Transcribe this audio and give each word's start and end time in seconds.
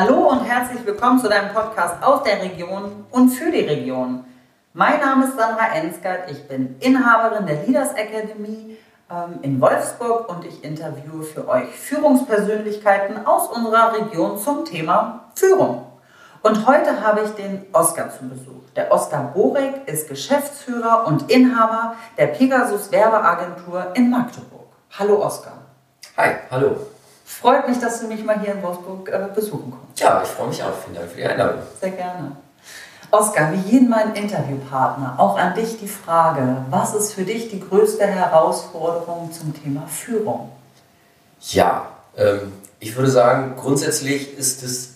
Hallo 0.00 0.28
und 0.28 0.44
herzlich 0.44 0.86
willkommen 0.86 1.18
zu 1.18 1.28
deinem 1.28 1.52
Podcast 1.52 2.00
aus 2.04 2.22
der 2.22 2.40
Region 2.40 3.04
und 3.10 3.30
für 3.30 3.50
die 3.50 3.62
Region. 3.62 4.24
Mein 4.72 5.00
Name 5.00 5.24
ist 5.24 5.36
Sandra 5.36 5.74
Enskert, 5.74 6.30
ich 6.30 6.46
bin 6.46 6.76
Inhaberin 6.78 7.46
der 7.46 7.64
Leaders 7.64 7.94
Academy 7.94 8.76
ähm, 9.10 9.40
in 9.42 9.60
Wolfsburg 9.60 10.28
und 10.28 10.44
ich 10.44 10.62
interviewe 10.62 11.24
für 11.24 11.48
euch 11.48 11.70
Führungspersönlichkeiten 11.70 13.26
aus 13.26 13.48
unserer 13.48 13.92
Region 13.92 14.38
zum 14.38 14.64
Thema 14.64 15.24
Führung. 15.34 15.84
Und 16.42 16.64
heute 16.68 17.04
habe 17.04 17.22
ich 17.22 17.30
den 17.30 17.66
Oskar 17.72 18.08
zu 18.16 18.28
Besuch. 18.28 18.70
Der 18.76 18.92
Oskar 18.92 19.32
Borek 19.34 19.88
ist 19.88 20.08
Geschäftsführer 20.08 21.08
und 21.08 21.28
Inhaber 21.28 21.96
der 22.16 22.28
Pegasus 22.28 22.92
Werbeagentur 22.92 23.86
in 23.94 24.10
Magdeburg. 24.10 24.68
Hallo 24.96 25.24
Oskar. 25.24 25.54
Hi, 26.16 26.36
hallo. 26.52 26.76
Freut 27.28 27.68
mich, 27.68 27.78
dass 27.78 28.00
du 28.00 28.08
mich 28.08 28.24
mal 28.24 28.40
hier 28.40 28.54
in 28.54 28.62
Wolfsburg 28.62 29.10
äh, 29.10 29.28
besuchen 29.34 29.70
kommst. 29.70 30.00
Ja, 30.00 30.22
ich 30.24 30.28
freue 30.28 30.48
mich 30.48 30.62
auch. 30.62 30.72
Vielen 30.82 30.96
Dank 30.96 31.10
für 31.10 31.18
die 31.18 31.24
Einladung. 31.24 31.60
Sehr 31.78 31.90
gerne. 31.90 32.32
Oskar, 33.10 33.52
wie 33.52 33.70
jeden 33.70 33.90
meinen 33.90 34.14
Interviewpartner, 34.14 35.14
auch 35.18 35.38
an 35.38 35.54
dich 35.54 35.78
die 35.78 35.88
Frage, 35.88 36.64
was 36.70 36.94
ist 36.94 37.12
für 37.12 37.24
dich 37.24 37.50
die 37.50 37.60
größte 37.60 38.06
Herausforderung 38.06 39.30
zum 39.30 39.54
Thema 39.62 39.86
Führung? 39.86 40.50
Ja, 41.40 41.88
ähm, 42.16 42.54
ich 42.80 42.96
würde 42.96 43.10
sagen, 43.10 43.56
grundsätzlich 43.56 44.36
ist 44.36 44.62
es 44.62 44.94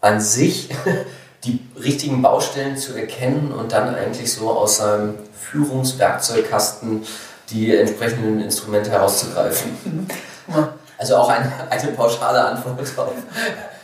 an 0.00 0.20
sich 0.20 0.70
die 1.44 1.60
richtigen 1.76 2.22
Baustellen 2.22 2.76
zu 2.76 2.94
erkennen 2.94 3.52
und 3.52 3.72
dann 3.72 3.94
eigentlich 3.94 4.32
so 4.32 4.50
aus 4.50 4.78
seinem 4.78 5.16
Führungswerkzeugkasten 5.50 7.04
die 7.50 7.76
entsprechenden 7.76 8.40
Instrumente 8.40 8.90
herauszugreifen. 8.90 10.06
Also 10.98 11.16
auch 11.16 11.28
eine, 11.28 11.50
eine 11.70 11.92
pauschale 11.92 12.44
Antwort 12.44 12.80
auf, 12.80 13.12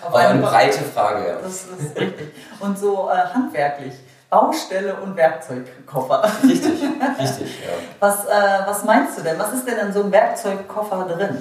auf 0.03 0.15
eine, 0.15 0.43
breite 0.43 0.83
Frage. 0.83 1.29
Ja. 1.29 1.35
Das 1.41 1.53
ist 1.53 1.97
richtig. 1.97 2.35
Und 2.59 2.77
so 2.77 3.09
äh, 3.09 3.33
handwerklich. 3.33 3.95
Baustelle 4.29 4.97
und 4.97 5.17
Werkzeugkoffer. 5.17 6.25
Richtig, 6.43 6.73
richtig, 7.21 7.61
ja. 7.63 7.73
Was, 8.01 8.25
äh, 8.25 8.67
was 8.67 8.85
meinst 8.85 9.17
du 9.17 9.23
denn? 9.23 9.39
Was 9.39 9.53
ist 9.53 9.65
denn 9.65 9.79
in 9.79 9.93
so 9.93 10.03
einem 10.03 10.11
Werkzeugkoffer 10.11 11.05
drin? 11.05 11.39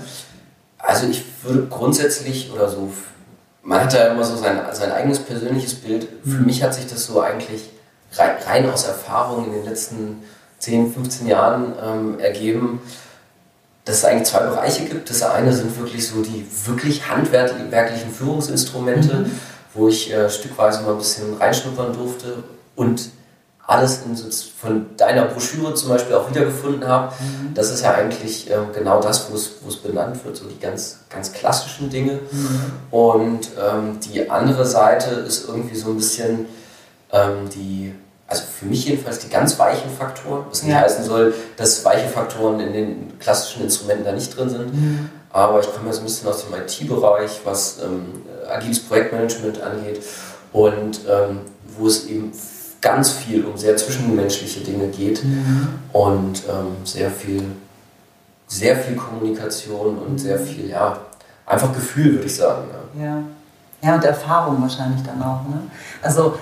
Also 0.77 1.07
ich 1.07 1.25
würde 1.43 1.65
grundsätzlich 1.67 2.51
oder 2.53 2.69
so, 2.69 2.93
man 3.63 3.81
hat 3.81 3.93
ja 3.93 4.07
immer 4.07 4.23
so 4.23 4.35
sein, 4.35 4.61
sein 4.73 4.91
eigenes 4.91 5.19
persönliches 5.19 5.73
Bild. 5.75 6.07
Für 6.23 6.37
mhm. 6.37 6.45
mich 6.45 6.61
hat 6.61 6.75
sich 6.75 6.85
das 6.85 7.05
so 7.05 7.19
eigentlich 7.19 7.71
rein, 8.15 8.35
rein, 8.45 8.69
aus 8.69 8.85
Erfahrung 8.85 9.45
in 9.45 9.53
den 9.53 9.65
letzten 9.65 10.23
10, 10.59 10.93
15 10.93 11.27
Jahren 11.27 11.73
ähm, 11.83 12.19
ergeben 12.19 12.79
dass 13.85 13.97
es 13.97 14.05
eigentlich 14.05 14.27
zwei 14.27 14.43
Bereiche 14.43 14.85
gibt. 14.85 15.09
Das 15.09 15.23
eine 15.23 15.53
sind 15.53 15.77
wirklich 15.77 16.07
so 16.07 16.21
die 16.21 16.45
wirklich 16.65 17.09
handwerklichen 17.09 18.11
Führungsinstrumente, 18.11 19.15
mhm. 19.15 19.31
wo 19.73 19.89
ich 19.89 20.13
äh, 20.13 20.29
stückweise 20.29 20.83
mal 20.83 20.91
ein 20.91 20.97
bisschen 20.97 21.35
reinschnuppern 21.37 21.93
durfte 21.93 22.43
und 22.75 23.09
alles 23.65 24.01
in, 24.05 24.15
von 24.59 24.97
deiner 24.97 25.25
Broschüre 25.25 25.73
zum 25.73 25.89
Beispiel 25.89 26.15
auch 26.15 26.29
wiedergefunden 26.29 26.87
habe. 26.87 27.13
Mhm. 27.19 27.53
Das 27.53 27.71
ist 27.71 27.81
ja 27.81 27.93
eigentlich 27.93 28.49
äh, 28.49 28.57
genau 28.73 29.01
das, 29.01 29.31
wo 29.31 29.35
es 29.35 29.77
benannt 29.77 30.23
wird, 30.25 30.35
so 30.35 30.45
die 30.45 30.59
ganz, 30.59 30.99
ganz 31.09 31.31
klassischen 31.31 31.89
Dinge. 31.89 32.19
Mhm. 32.31 32.71
Und 32.91 33.49
ähm, 33.57 33.99
die 34.01 34.29
andere 34.29 34.65
Seite 34.65 35.11
ist 35.11 35.47
irgendwie 35.47 35.75
so 35.75 35.89
ein 35.89 35.95
bisschen 35.95 36.45
ähm, 37.11 37.49
die 37.53 37.95
also 38.33 38.45
für 38.59 38.65
mich 38.65 38.85
jedenfalls 38.85 39.19
die 39.19 39.29
ganz 39.29 39.59
weichen 39.59 39.89
Faktoren, 39.91 40.45
was 40.49 40.63
nicht 40.63 40.73
ja. 40.73 40.81
heißen 40.81 41.05
soll, 41.05 41.33
dass 41.55 41.85
weiche 41.85 42.09
Faktoren 42.09 42.59
in 42.59 42.73
den 42.73 43.19
klassischen 43.19 43.63
Instrumenten 43.63 44.05
da 44.05 44.11
nicht 44.11 44.35
drin 44.35 44.49
sind. 44.49 44.73
Mhm. 44.73 45.09
Aber 45.29 45.59
ich 45.59 45.71
komme 45.71 45.87
ja 45.87 45.93
so 45.93 46.01
ein 46.01 46.05
bisschen 46.05 46.27
aus 46.27 46.45
dem 46.45 46.53
IT-Bereich, 46.53 47.41
was 47.43 47.79
ähm, 47.83 48.21
agiles 48.49 48.79
Projektmanagement 48.79 49.61
angeht 49.61 50.01
und 50.51 51.01
ähm, 51.09 51.41
wo 51.77 51.87
es 51.87 52.07
eben 52.07 52.31
ganz 52.81 53.11
viel 53.11 53.45
um 53.45 53.57
sehr 53.57 53.77
zwischenmenschliche 53.77 54.61
Dinge 54.61 54.87
geht 54.87 55.23
mhm. 55.23 55.69
und 55.93 56.43
ähm, 56.49 56.75
sehr 56.83 57.09
viel, 57.09 57.43
sehr 58.47 58.75
viel 58.77 58.95
Kommunikation 58.95 59.97
und 59.97 60.19
sehr 60.19 60.39
mhm. 60.39 60.45
viel, 60.45 60.69
ja, 60.69 60.97
einfach 61.45 61.73
Gefühl, 61.73 62.13
würde 62.13 62.25
ich 62.25 62.35
sagen. 62.35 62.63
Ja. 62.97 63.05
ja. 63.05 63.23
ja. 63.81 63.95
und 63.95 64.03
Erfahrung 64.03 64.61
wahrscheinlich 64.61 65.01
dann 65.03 65.21
auch. 65.21 65.43
Ne? 65.47 65.61
Also 66.01 66.35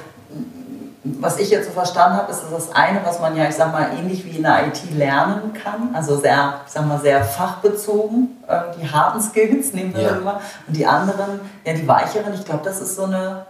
was 1.03 1.39
ich 1.39 1.50
jetzt 1.50 1.67
so 1.67 1.72
verstanden 1.72 2.17
habe, 2.17 2.31
ist 2.31 2.44
das 2.51 2.72
eine, 2.73 3.03
was 3.03 3.19
man 3.19 3.35
ja, 3.35 3.47
ich 3.47 3.56
sag 3.56 3.72
mal, 3.72 3.89
ähnlich 3.97 4.23
wie 4.23 4.38
in 4.38 4.44
der 4.44 4.67
IT 4.67 4.95
lernen 4.95 5.51
kann. 5.53 5.89
Also 5.95 6.17
sehr, 6.17 6.62
ich 6.66 6.72
sag 6.72 6.85
mal, 6.85 7.00
sehr 7.00 7.23
fachbezogen. 7.23 8.44
Ähm, 8.47 8.63
die 8.79 8.88
harten 8.88 9.19
Skills 9.29 9.73
nehmen 9.73 9.95
wir 9.95 10.03
ja. 10.03 10.09
immer. 10.09 10.41
Und 10.67 10.75
die 10.75 10.85
anderen, 10.85 11.39
ja, 11.66 11.73
die 11.73 11.88
weicheren, 11.88 12.34
ich 12.35 12.45
glaube, 12.45 12.63
das 12.63 12.81
ist 12.81 12.95
so 12.95 13.06
eine 13.06 13.47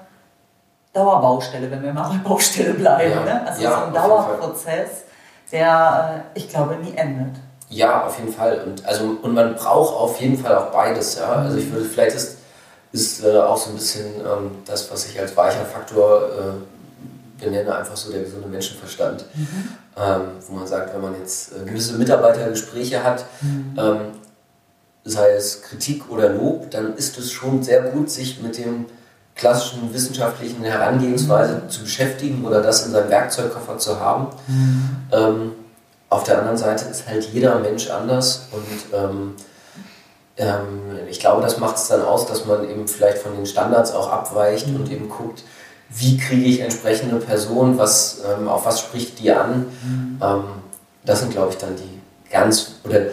Dauerbaustelle, 0.94 1.69
wenn 1.69 1.84
wir 1.84 1.94
mal 1.94 2.09
bei 2.09 2.29
Baustelle 2.29 2.73
bleiben. 2.73 3.12
Ja. 3.12 3.23
Ne? 3.23 3.47
Also 3.47 3.62
ja, 3.62 3.79
so 3.79 3.85
ein 3.85 3.94
Dauerprozess, 3.94 4.89
der, 5.51 6.23
äh, 6.33 6.38
ich 6.38 6.47
glaube, 6.47 6.75
nie 6.75 6.95
endet. 6.95 7.35
Ja, 7.68 8.06
auf 8.06 8.18
jeden 8.18 8.33
Fall. 8.33 8.62
Und, 8.66 8.85
also, 8.85 9.18
und 9.22 9.33
man 9.33 9.56
braucht 9.56 9.94
auf 9.94 10.22
jeden 10.22 10.38
Fall 10.38 10.56
auch 10.56 10.72
beides. 10.72 11.18
Ja? 11.18 11.33
Also 11.33 11.57
ich 11.57 11.69
würde, 11.69 11.85
vielleicht 11.85 12.16
ist, 12.16 12.38
ist 12.94 13.25
äh, 13.25 13.39
auch 13.39 13.57
so 13.57 13.72
ein 13.72 13.75
bisschen 13.75 14.16
ähm, 14.19 14.51
das, 14.66 14.89
was 14.89 15.06
ich 15.06 15.19
als 15.19 15.35
weicher 15.35 15.66
Faktor 15.66 16.22
äh, 16.22 16.53
benenne 17.41 17.75
einfach 17.75 17.97
so 17.97 18.12
der 18.12 18.22
gesunde 18.24 18.47
Menschenverstand. 18.47 19.25
Mhm. 19.34 19.47
Ähm, 19.97 20.22
wo 20.47 20.56
man 20.56 20.68
sagt, 20.68 20.94
wenn 20.94 21.02
man 21.02 21.16
jetzt 21.19 21.52
äh, 21.52 21.66
gewisse 21.66 21.97
Mitarbeitergespräche 21.97 23.03
hat, 23.03 23.25
mhm. 23.41 23.75
ähm, 23.78 24.00
sei 25.03 25.31
es 25.31 25.62
Kritik 25.62 26.09
oder 26.09 26.30
Lob, 26.30 26.72
dann 26.72 26.96
ist 26.96 27.18
es 27.18 27.31
schon 27.31 27.63
sehr 27.63 27.81
gut, 27.81 28.09
sich 28.09 28.41
mit 28.41 28.57
dem 28.57 28.85
klassischen 29.35 29.94
wissenschaftlichen 29.94 30.63
Herangehensweise 30.63 31.63
mhm. 31.63 31.69
zu 31.69 31.81
beschäftigen 31.81 32.46
oder 32.46 32.62
das 32.62 32.85
in 32.85 32.91
seinem 32.91 33.09
Werkzeugkoffer 33.09 33.78
zu 33.78 34.00
haben. 34.00 34.28
Mhm. 34.47 34.90
Ähm, 35.12 35.51
auf 36.09 36.24
der 36.24 36.40
anderen 36.40 36.57
Seite 36.57 36.85
ist 36.90 37.07
halt 37.07 37.24
jeder 37.34 37.59
Mensch 37.59 37.90
anders 37.90 38.47
und 38.51 38.97
ähm, 38.97 39.35
ähm, 40.38 41.00
ich 41.09 41.19
glaube, 41.19 41.41
das 41.41 41.57
macht 41.57 41.78
es 41.78 41.88
dann 41.88 42.01
aus, 42.01 42.25
dass 42.25 42.46
man 42.46 42.69
eben 42.69 42.88
vielleicht 42.88 43.19
von 43.19 43.35
den 43.35 43.46
Standards 43.46 43.94
auch 43.94 44.12
abweicht 44.12 44.68
mhm. 44.68 44.75
und 44.78 44.91
eben 44.91 45.09
guckt, 45.09 45.44
wie 45.94 46.18
kriege 46.18 46.46
ich 46.46 46.59
entsprechende 46.62 47.18
Personen, 47.18 47.78
was, 47.78 48.22
ähm, 48.25 48.47
auf 48.47 48.66
was 48.66 48.79
spricht 48.79 49.19
die 49.19 49.31
an. 49.31 49.66
Mhm. 49.84 50.19
Ähm, 50.22 50.44
das 51.03 51.19
sind, 51.19 51.31
glaube 51.31 51.52
ich, 51.52 51.57
dann 51.57 51.75
die 51.75 52.00
ganz, 52.31 52.75
oder 52.84 53.07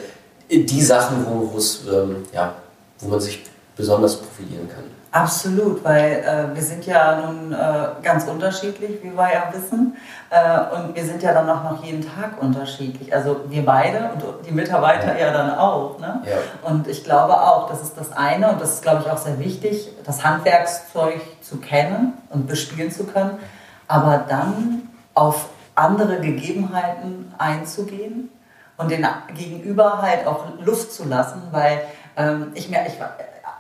die 0.51 0.83
Sachen, 0.83 1.27
wo, 1.27 1.59
ähm, 1.91 2.25
ja, 2.33 2.55
wo 3.01 3.09
man 3.09 3.21
sich 3.21 3.45
besonders 3.77 4.17
profilieren 4.17 4.69
kann. 4.69 4.85
Absolut, 5.11 5.83
weil 5.85 6.23
äh, 6.23 6.55
wir 6.55 6.63
sind 6.63 6.85
ja 6.85 7.17
nun 7.17 7.53
äh, 7.53 7.57
ganz 8.03 8.25
unterschiedlich, 8.25 9.03
wie 9.03 9.11
wir 9.11 9.33
ja 9.33 9.51
wissen. 9.53 9.97
Äh, 10.29 10.77
und 10.77 10.95
wir 10.95 11.05
sind 11.05 11.23
ja 11.23 11.33
dann 11.33 11.49
auch 11.49 11.65
noch 11.65 11.83
jeden 11.83 12.03
Tag 12.03 12.41
unterschiedlich. 12.43 13.15
Also 13.15 13.41
wir 13.49 13.65
beide 13.65 14.11
und 14.13 14.47
die 14.47 14.53
Mitarbeiter 14.53 15.19
ja, 15.19 15.27
ja 15.27 15.33
dann 15.33 15.57
auch. 15.57 15.99
Ne? 15.99 16.23
Ja. 16.25 16.69
Und 16.69 16.89
ich 16.89 17.05
glaube 17.05 17.41
auch, 17.41 17.71
das 17.71 17.81
ist 17.81 17.97
das 17.97 18.13
eine 18.13 18.51
und 18.51 18.61
das 18.61 18.75
ist, 18.75 18.83
glaube 18.83 19.03
ich, 19.05 19.11
auch 19.11 19.17
sehr 19.17 19.39
wichtig, 19.39 19.89
das 20.05 20.25
Handwerkszeug 20.25 21.21
zu 21.41 21.57
kennen 21.57 22.13
und 22.29 22.47
bespielen 22.47 22.91
zu 22.91 23.05
können, 23.05 23.39
aber 23.87 24.25
dann 24.29 24.91
auf 25.15 25.49
andere 25.75 26.21
Gegebenheiten 26.21 27.33
einzugehen 27.39 28.31
und 28.77 28.91
den 28.91 29.07
Gegenüber 29.35 30.03
halt 30.03 30.27
auch 30.27 30.45
Luft 30.61 30.93
zu 30.93 31.05
lassen, 31.05 31.43
weil 31.51 31.81
ähm, 32.17 32.49
ich, 32.55 32.69
mir, 32.69 32.87
ich, 32.87 32.95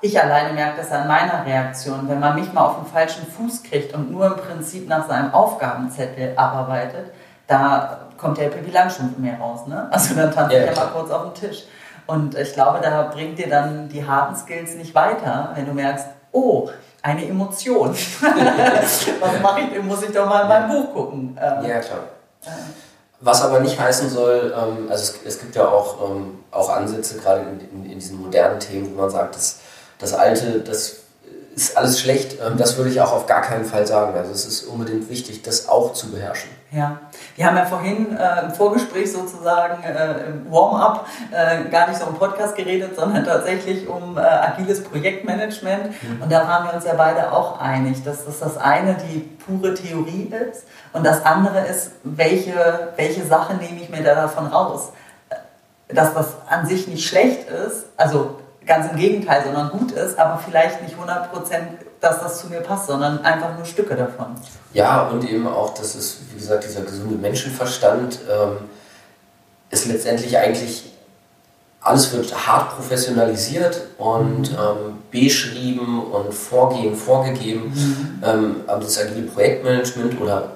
ich 0.00 0.20
alleine 0.20 0.52
merke 0.52 0.78
das 0.78 0.92
an 0.92 1.08
meiner 1.08 1.44
Reaktion. 1.44 2.08
Wenn 2.08 2.20
man 2.20 2.34
mich 2.34 2.52
mal 2.52 2.66
auf 2.66 2.76
den 2.76 2.86
falschen 2.86 3.26
Fuß 3.26 3.62
kriegt 3.64 3.94
und 3.94 4.10
nur 4.10 4.26
im 4.26 4.36
Prinzip 4.36 4.88
nach 4.88 5.08
seinem 5.08 5.32
Aufgabenzettel 5.32 6.32
abarbeitet, 6.36 7.12
da 7.46 8.08
kommt 8.16 8.38
der 8.38 8.48
Pippi 8.48 8.70
Langstrumpf 8.70 9.18
mehr 9.18 9.38
raus. 9.38 9.66
Ne? 9.66 9.88
Also 9.90 10.14
dann 10.14 10.32
tanze 10.32 10.56
ja, 10.56 10.64
ich 10.64 10.76
ja 10.76 10.84
mal 10.84 10.90
kurz 10.90 11.10
auf 11.10 11.22
den 11.22 11.34
Tisch. 11.34 11.64
Und 12.06 12.36
ich 12.36 12.52
glaube, 12.54 12.80
da 12.82 13.02
bringt 13.02 13.38
dir 13.38 13.48
dann 13.48 13.88
die 13.88 14.06
harten 14.06 14.34
Skills 14.34 14.74
nicht 14.74 14.94
weiter, 14.94 15.52
wenn 15.54 15.66
du 15.66 15.72
merkst, 15.72 16.06
oh, 16.32 16.70
eine 17.02 17.26
Emotion. 17.26 17.90
Was 17.90 19.40
mache 19.42 19.60
ich? 19.60 19.82
Muss 19.82 20.02
ich 20.02 20.12
doch 20.12 20.26
mal 20.26 20.42
in 20.42 20.48
mein 20.48 20.68
Buch 20.68 20.92
gucken. 20.94 21.38
Ähm, 21.40 21.68
ja, 21.68 21.80
klar. 21.80 22.00
Äh, 22.44 22.50
was 23.20 23.42
aber 23.42 23.60
nicht 23.60 23.78
heißen 23.78 24.08
soll, 24.08 24.54
ähm, 24.56 24.88
also 24.88 25.14
es, 25.24 25.40
gibt 25.40 25.56
ja 25.56 25.66
auch, 25.66 26.08
ähm, 26.08 26.38
auch 26.52 26.70
Ansätze, 26.70 27.18
gerade 27.18 27.40
in, 27.40 27.60
in, 27.60 27.90
in, 27.90 27.98
diesen 27.98 28.22
modernen 28.22 28.60
Themen, 28.60 28.94
wo 28.94 29.00
man 29.00 29.10
sagt, 29.10 29.34
dass 29.34 29.58
das 29.98 30.14
Alte, 30.14 30.60
das 30.60 30.96
ist 31.58 31.76
alles 31.76 32.00
schlecht. 32.00 32.38
Ähm, 32.40 32.56
das 32.56 32.76
würde 32.76 32.90
ich 32.90 33.00
auch 33.00 33.12
auf 33.12 33.26
gar 33.26 33.42
keinen 33.42 33.64
Fall 33.64 33.86
sagen. 33.86 34.16
Also 34.16 34.32
es 34.32 34.46
ist 34.46 34.62
unbedingt 34.64 35.10
wichtig, 35.10 35.42
das 35.42 35.68
auch 35.68 35.92
zu 35.92 36.10
beherrschen. 36.10 36.50
Ja, 36.70 37.00
wir 37.34 37.46
haben 37.46 37.56
ja 37.56 37.64
vorhin 37.64 38.16
äh, 38.16 38.44
im 38.44 38.50
Vorgespräch 38.52 39.10
sozusagen 39.10 39.82
äh, 39.82 40.26
im 40.26 40.52
Warm-up 40.52 41.06
äh, 41.32 41.68
gar 41.70 41.88
nicht 41.88 41.98
so 41.98 42.06
um 42.06 42.14
Podcast 42.14 42.54
geredet, 42.56 42.94
sondern 42.94 43.24
tatsächlich 43.24 43.88
um 43.88 44.18
äh, 44.18 44.20
agiles 44.20 44.84
Projektmanagement. 44.84 45.86
Mhm. 45.86 46.22
Und 46.22 46.30
da 46.30 46.46
waren 46.46 46.66
wir 46.66 46.74
uns 46.74 46.84
ja 46.84 46.92
beide 46.94 47.32
auch 47.32 47.58
einig, 47.58 48.04
dass 48.04 48.26
das 48.26 48.40
das 48.40 48.58
eine 48.58 48.96
die 48.96 49.20
pure 49.20 49.74
Theorie 49.74 50.30
ist 50.50 50.64
und 50.92 51.04
das 51.04 51.24
andere 51.24 51.66
ist, 51.66 51.92
welche, 52.04 52.90
welche 52.96 53.24
Sache 53.24 53.54
nehme 53.54 53.80
ich 53.80 53.88
mir 53.88 54.02
da 54.02 54.14
davon 54.14 54.46
raus. 54.48 54.92
Dass 55.88 56.12
das 56.12 56.26
an 56.50 56.66
sich 56.66 56.86
nicht 56.86 57.08
schlecht 57.08 57.48
ist, 57.48 57.86
also 57.96 58.37
ganz 58.68 58.90
im 58.90 58.96
Gegenteil, 58.96 59.42
sondern 59.44 59.70
gut 59.70 59.92
ist, 59.92 60.18
aber 60.18 60.38
vielleicht 60.38 60.82
nicht 60.82 60.94
100% 60.94 61.28
dass 62.00 62.20
das 62.20 62.40
zu 62.40 62.48
mir 62.48 62.60
passt, 62.60 62.86
sondern 62.86 63.24
einfach 63.24 63.56
nur 63.56 63.64
Stücke 63.64 63.94
davon. 63.94 64.26
Ja, 64.72 65.08
und 65.08 65.28
eben 65.28 65.46
auch, 65.46 65.74
dass 65.74 65.94
es, 65.94 66.18
wie 66.30 66.38
gesagt, 66.38 66.64
dieser 66.64 66.82
gesunde 66.82 67.16
Menschenverstand 67.16 68.20
ähm, 68.30 68.68
ist 69.70 69.86
letztendlich 69.86 70.36
eigentlich, 70.38 70.92
alles 71.80 72.12
wird 72.12 72.46
hart 72.46 72.76
professionalisiert 72.76 73.82
und 73.98 74.52
mhm. 74.52 74.58
ähm, 74.58 74.98
beschrieben 75.10 76.04
und 76.04 76.34
Vorgehen 76.34 76.94
vorgegeben. 76.94 77.72
Mhm. 77.74 78.22
Ähm, 78.24 78.56
aber 78.66 78.80
das 78.80 78.98
agile 78.98 79.22
Projektmanagement 79.22 80.20
oder 80.20 80.52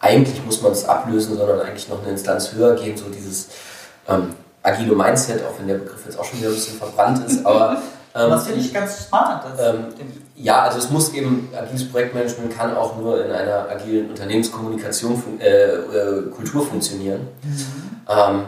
eigentlich 0.00 0.44
muss 0.44 0.62
man 0.62 0.72
es 0.72 0.84
ablösen, 0.84 1.36
sondern 1.36 1.60
eigentlich 1.60 1.88
noch 1.88 2.02
eine 2.02 2.10
Instanz 2.10 2.52
höher 2.52 2.74
gehen, 2.74 2.96
so 2.96 3.04
dieses 3.08 3.48
ähm, 4.08 4.34
agile 4.62 4.94
Mindset, 4.94 5.44
auch 5.44 5.58
wenn 5.58 5.68
der 5.68 5.76
Begriff 5.76 6.04
jetzt 6.04 6.18
auch 6.18 6.24
schon 6.24 6.38
wieder 6.38 6.50
ein 6.50 6.54
bisschen 6.54 6.78
verbrannt 6.78 7.24
ist, 7.26 7.44
aber 7.44 7.82
ähm, 8.14 8.30
das 8.30 8.46
finde 8.46 8.60
ich 8.60 8.72
ganz 8.72 9.06
smart. 9.06 9.44
Ähm, 9.58 9.86
ja, 10.36 10.62
also 10.62 10.78
es 10.78 10.90
muss 10.90 11.12
eben, 11.12 11.48
agiles 11.56 11.88
Projektmanagement 11.88 12.56
kann 12.56 12.76
auch 12.76 12.96
nur 12.96 13.24
in 13.24 13.32
einer 13.32 13.68
agilen 13.68 14.10
Unternehmenskommunikation 14.10 15.40
äh, 15.40 15.74
äh, 15.74 16.22
Kultur 16.30 16.66
funktionieren. 16.66 17.28
Mhm. 17.42 17.64
Ähm, 18.08 18.44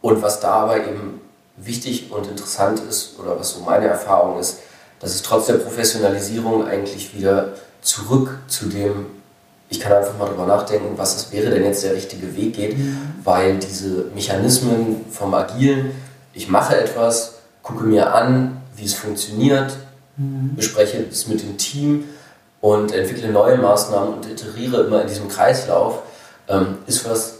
und 0.00 0.22
was 0.22 0.40
da 0.40 0.50
aber 0.50 0.78
eben 0.78 1.20
wichtig 1.56 2.10
und 2.10 2.26
interessant 2.26 2.80
ist, 2.88 3.18
oder 3.18 3.38
was 3.38 3.54
so 3.54 3.60
meine 3.60 3.86
Erfahrung 3.86 4.38
ist, 4.38 4.60
dass 5.00 5.14
es 5.14 5.22
trotz 5.22 5.46
der 5.46 5.54
Professionalisierung 5.54 6.66
eigentlich 6.66 7.14
wieder 7.14 7.48
zurück 7.80 8.38
zu 8.48 8.66
dem 8.66 9.06
ich 9.74 9.80
kann 9.80 9.92
einfach 9.92 10.16
mal 10.16 10.26
darüber 10.26 10.46
nachdenken, 10.46 10.96
was 10.96 11.16
es 11.16 11.32
wäre 11.32 11.50
denn 11.50 11.64
jetzt 11.64 11.82
der 11.82 11.94
richtige 11.94 12.36
Weg 12.36 12.54
geht, 12.54 12.78
mhm. 12.78 12.96
weil 13.24 13.58
diese 13.58 14.06
Mechanismen 14.14 15.04
vom 15.10 15.34
Agilen, 15.34 15.90
ich 16.32 16.48
mache 16.48 16.76
etwas, 16.76 17.34
gucke 17.62 17.84
mir 17.84 18.14
an, 18.14 18.58
wie 18.76 18.84
es 18.84 18.94
funktioniert, 18.94 19.76
mhm. 20.16 20.54
bespreche 20.54 21.04
es 21.10 21.26
mit 21.26 21.42
dem 21.42 21.58
Team 21.58 22.04
und 22.60 22.92
entwickle 22.92 23.30
neue 23.30 23.58
Maßnahmen 23.58 24.14
und 24.14 24.30
iteriere 24.30 24.84
immer 24.84 25.02
in 25.02 25.08
diesem 25.08 25.28
Kreislauf, 25.28 26.02
ähm, 26.48 26.78
ist 26.86 27.08
was 27.08 27.34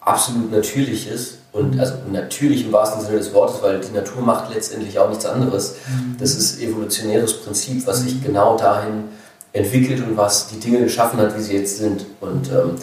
absolut 0.00 0.52
Natürliches 0.52 1.38
und 1.52 1.74
mhm. 1.74 1.80
also 1.80 1.94
natürlich 2.12 2.66
im 2.66 2.72
wahrsten 2.72 3.00
Sinne 3.00 3.18
des 3.18 3.32
Wortes, 3.32 3.62
weil 3.62 3.80
die 3.80 3.92
Natur 3.92 4.22
macht 4.22 4.52
letztendlich 4.54 4.98
auch 4.98 5.08
nichts 5.08 5.24
anderes. 5.24 5.76
Das 6.18 6.34
ist 6.34 6.60
evolutionäres 6.60 7.40
Prinzip, 7.42 7.86
was 7.86 8.02
sich 8.02 8.22
genau 8.22 8.56
dahin 8.56 9.04
entwickelt 9.52 10.00
und 10.06 10.16
was 10.16 10.48
die 10.48 10.60
Dinge 10.60 10.80
geschaffen 10.80 11.18
hat, 11.20 11.36
wie 11.36 11.40
sie 11.40 11.56
jetzt 11.56 11.78
sind. 11.78 12.06
Und 12.20 12.50
ähm, 12.50 12.76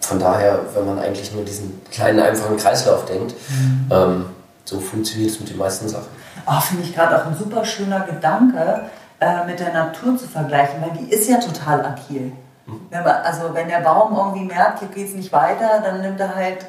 von 0.00 0.18
daher, 0.18 0.60
wenn 0.74 0.86
man 0.86 0.98
eigentlich 0.98 1.32
nur 1.32 1.44
diesen 1.44 1.80
kleinen, 1.90 2.20
einfachen 2.20 2.56
Kreislauf 2.56 3.04
denkt, 3.06 3.34
mhm. 3.48 3.86
ähm, 3.90 4.26
so 4.64 4.80
funktioniert 4.80 5.30
es 5.30 5.40
mit 5.40 5.50
den 5.50 5.58
meisten 5.58 5.88
Sachen. 5.88 6.08
Oh, 6.46 6.60
Finde 6.60 6.84
ich 6.84 6.94
gerade 6.94 7.20
auch 7.20 7.26
ein 7.26 7.36
super 7.36 7.64
schöner 7.64 8.00
Gedanke, 8.00 8.82
äh, 9.20 9.46
mit 9.46 9.60
der 9.60 9.72
Natur 9.72 10.16
zu 10.16 10.26
vergleichen, 10.26 10.82
weil 10.82 10.90
die 10.98 11.12
ist 11.12 11.28
ja 11.28 11.38
total 11.38 11.84
agil. 11.84 12.32
Mhm. 12.66 12.80
Wenn 12.90 13.04
man, 13.04 13.16
also 13.22 13.54
wenn 13.54 13.68
der 13.68 13.80
Baum 13.80 14.16
irgendwie 14.16 14.44
merkt, 14.44 14.80
hier 14.80 14.88
geht 14.88 15.08
es 15.08 15.14
nicht 15.14 15.32
weiter, 15.32 15.80
dann 15.82 16.00
nimmt 16.00 16.18
er 16.20 16.34
halt, 16.34 16.66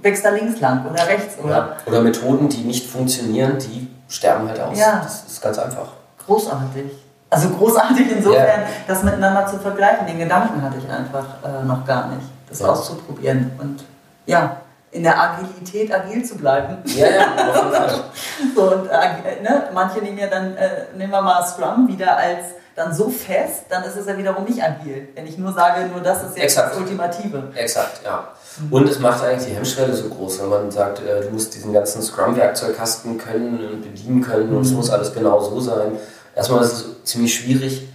wächst 0.00 0.24
er 0.24 0.32
links 0.32 0.60
lang 0.60 0.84
oder 0.86 1.06
rechts. 1.06 1.36
Oder? 1.42 1.50
Ja, 1.50 1.76
oder 1.86 2.00
Methoden, 2.00 2.48
die 2.48 2.62
nicht 2.62 2.88
funktionieren, 2.88 3.58
die 3.58 3.88
sterben 4.08 4.48
halt 4.48 4.60
aus. 4.60 4.78
Ja. 4.78 5.00
Das 5.02 5.24
ist 5.26 5.42
ganz 5.42 5.58
einfach. 5.58 5.88
Großartig. 6.26 6.90
Also 7.32 7.48
großartig 7.48 8.10
insofern, 8.10 8.60
ja. 8.60 8.66
das 8.86 9.02
miteinander 9.02 9.46
zu 9.46 9.58
vergleichen. 9.58 10.06
Den 10.06 10.18
Gedanken 10.18 10.60
hatte 10.60 10.76
ich 10.76 10.90
einfach 10.90 11.24
äh, 11.42 11.64
noch 11.64 11.86
gar 11.86 12.08
nicht, 12.08 12.26
das 12.46 12.60
ja. 12.60 12.68
auszuprobieren 12.68 13.52
und 13.58 13.84
ja, 14.26 14.58
in 14.90 15.02
der 15.02 15.18
Agilität 15.18 15.94
agil 15.94 16.22
zu 16.22 16.36
bleiben. 16.36 16.76
Ja, 16.84 17.06
ja, 17.08 17.24
so, 18.54 18.62
und, 18.62 18.86
äh, 18.86 19.42
ne, 19.42 19.70
Manche 19.72 20.00
nehmen 20.00 20.18
ja 20.18 20.26
dann, 20.26 20.54
äh, 20.58 20.84
nehmen 20.94 21.10
wir 21.10 21.22
mal 21.22 21.42
Scrum 21.46 21.88
wieder 21.88 22.18
als 22.18 22.48
dann 22.76 22.94
so 22.94 23.08
fest, 23.08 23.64
dann 23.70 23.82
ist 23.84 23.96
es 23.96 24.06
ja 24.06 24.16
wiederum 24.16 24.44
nicht 24.44 24.62
agil. 24.62 25.08
Wenn 25.14 25.26
ich 25.26 25.38
nur 25.38 25.54
sage, 25.54 25.86
nur 25.86 26.02
das 26.02 26.22
ist 26.22 26.36
jetzt 26.36 26.44
Exakt. 26.44 26.72
das 26.72 26.78
Ultimative. 26.78 27.50
Exakt, 27.54 28.02
ja. 28.04 28.28
Mhm. 28.58 28.72
Und 28.72 28.88
es 28.88 28.98
macht 28.98 29.24
eigentlich 29.24 29.48
die 29.48 29.54
Hemmschwelle 29.54 29.94
so 29.94 30.08
groß, 30.10 30.42
wenn 30.42 30.48
man 30.50 30.70
sagt, 30.70 31.00
äh, 31.00 31.22
du 31.22 31.30
musst 31.30 31.54
diesen 31.54 31.72
ganzen 31.72 32.02
Scrum-Werkzeugkasten 32.02 33.16
können 33.16 33.58
und 33.72 33.82
bedienen 33.82 34.20
können 34.20 34.54
und 34.54 34.62
es 34.62 34.70
mhm. 34.70 34.76
muss 34.76 34.90
alles 34.90 35.14
genau 35.14 35.40
so 35.40 35.60
sein 35.60 35.92
erstmal 36.34 36.62
ist 36.62 36.72
es 36.72 37.04
ziemlich 37.04 37.34
schwierig, 37.34 37.88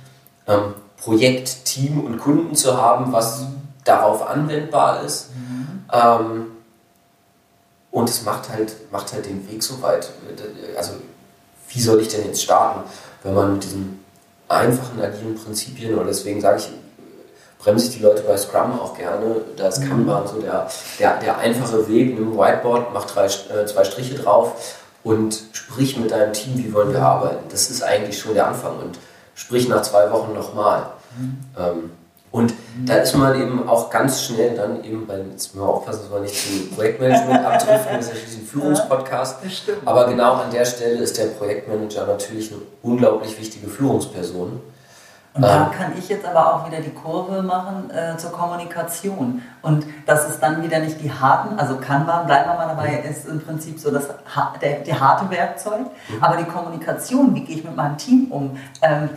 ähm, 0.48 0.74
Projekt, 0.98 1.66
Team 1.66 2.04
und 2.04 2.18
Kunden 2.20 2.56
zu 2.56 2.76
haben, 2.76 3.12
was 3.12 3.46
darauf 3.84 4.28
anwendbar 4.28 5.04
ist. 5.04 5.30
Mhm. 5.36 5.84
Ähm, 5.92 6.46
und 7.92 8.10
es 8.10 8.24
macht 8.24 8.50
halt, 8.50 8.92
macht 8.92 9.14
halt 9.14 9.26
den 9.26 9.50
Weg 9.50 9.64
so 9.64 9.82
weit. 9.82 10.10
Also, 10.76 10.94
wie 11.70 11.82
soll 11.82 12.02
ich 12.02 12.10
denn 12.10 12.26
jetzt 12.26 12.44
starten, 12.44 12.82
wenn 13.24 13.34
man 13.34 13.54
mit 13.54 13.64
diesen 13.64 14.04
einfachen, 14.50 15.02
agilen 15.02 15.36
Prinzipien, 15.36 15.96
oder 15.96 16.06
deswegen 16.06 16.42
sage 16.42 16.60
ich, 16.60 16.70
bremse 17.60 17.88
ich 17.88 17.98
die 17.98 18.04
Leute 18.04 18.22
bei 18.22 18.38
Scrum 18.38 18.80
auch 18.80 18.98
gerne. 18.98 19.42
Da 19.56 19.68
ist 19.68 19.80
mhm. 19.80 19.90
Kanban 19.90 20.28
so 20.28 20.40
der, 20.40 20.70
der, 21.00 21.20
der 21.20 21.38
einfache 21.38 21.88
Weg 21.88 22.10
mit 22.10 22.20
dem 22.20 22.38
Whiteboard, 22.38 22.94
mach 22.94 23.06
drei, 23.06 23.26
äh, 23.26 23.66
zwei 23.66 23.84
Striche 23.84 24.16
drauf 24.16 24.54
und 25.08 25.42
sprich 25.54 25.98
mit 25.98 26.12
deinem 26.12 26.34
Team, 26.34 26.58
wie 26.58 26.74
wollen 26.74 26.92
wir 26.92 27.02
arbeiten. 27.02 27.46
Das 27.50 27.70
ist 27.70 27.82
eigentlich 27.82 28.20
schon 28.20 28.34
der 28.34 28.48
Anfang 28.48 28.78
und 28.78 29.00
sprich 29.36 29.70
nach 29.70 29.82
zwei 29.82 30.12
Wochen 30.12 30.34
nochmal. 30.34 30.88
Mhm. 31.18 31.38
Ähm, 31.58 31.92
und 32.30 32.52
mhm. 32.52 32.86
da 32.86 32.96
ist 32.96 33.16
man 33.16 33.40
eben 33.40 33.70
auch 33.70 33.90
ganz 33.90 34.22
schnell 34.22 34.58
dann 34.58 34.84
eben, 34.84 35.08
weil 35.08 35.26
jetzt 35.32 35.56
müssen 35.56 35.66
wir 35.66 35.74
aufpassen, 35.74 36.02
dass 36.02 36.12
wir 36.12 36.20
nicht 36.20 36.36
zum 36.36 36.76
Projektmanagement 36.76 37.46
abdriften, 37.46 37.96
das 37.96 38.08
ist 38.08 38.12
ja 38.12 38.20
schließlich 38.20 38.42
ein 38.44 38.48
Führungspodcast. 38.52 39.38
Aber 39.86 40.08
genau 40.08 40.34
an 40.34 40.52
der 40.52 40.66
Stelle 40.66 40.98
ist 40.98 41.18
der 41.18 41.28
Projektmanager 41.28 42.06
natürlich 42.06 42.52
eine 42.52 42.62
unglaublich 42.84 43.40
wichtige 43.40 43.68
Führungsperson. 43.68 44.60
Und 45.38 45.44
da 45.44 45.68
ähm. 45.68 45.72
kann 45.72 45.94
ich 45.98 46.10
jetzt 46.10 46.26
aber 46.26 46.54
auch 46.54 46.68
wieder 46.68 46.82
die 46.82 46.90
Kurve 46.90 47.44
machen 47.44 47.92
äh, 47.92 48.18
zur 48.18 48.32
Kommunikation. 48.32 49.42
Und 49.62 49.86
das 50.06 50.28
ist 50.30 50.40
dann 50.40 50.64
wieder 50.64 50.80
nicht 50.80 51.02
die 51.02 51.12
harten, 51.12 51.60
also 51.60 51.78
Kanban, 51.78 52.26
bleiben 52.26 52.50
wir 52.50 52.56
mal 52.56 52.68
dabei, 52.68 53.04
ist 53.10 53.28
im 53.28 53.40
Prinzip 53.40 53.80
so 53.80 53.92
das 53.92 54.08
der, 54.62 54.80
der 54.80 55.00
harte 55.00 55.30
Werkzeug. 55.30 55.82
Mhm. 55.82 56.24
Aber 56.24 56.38
die 56.38 56.46
Kommunikation, 56.46 57.36
wie 57.36 57.42
gehe 57.42 57.58
ich 57.58 57.64
mit 57.64 57.76
meinem 57.76 57.98
Team 57.98 58.32
um? 58.32 58.58
Ähm, 58.82 59.10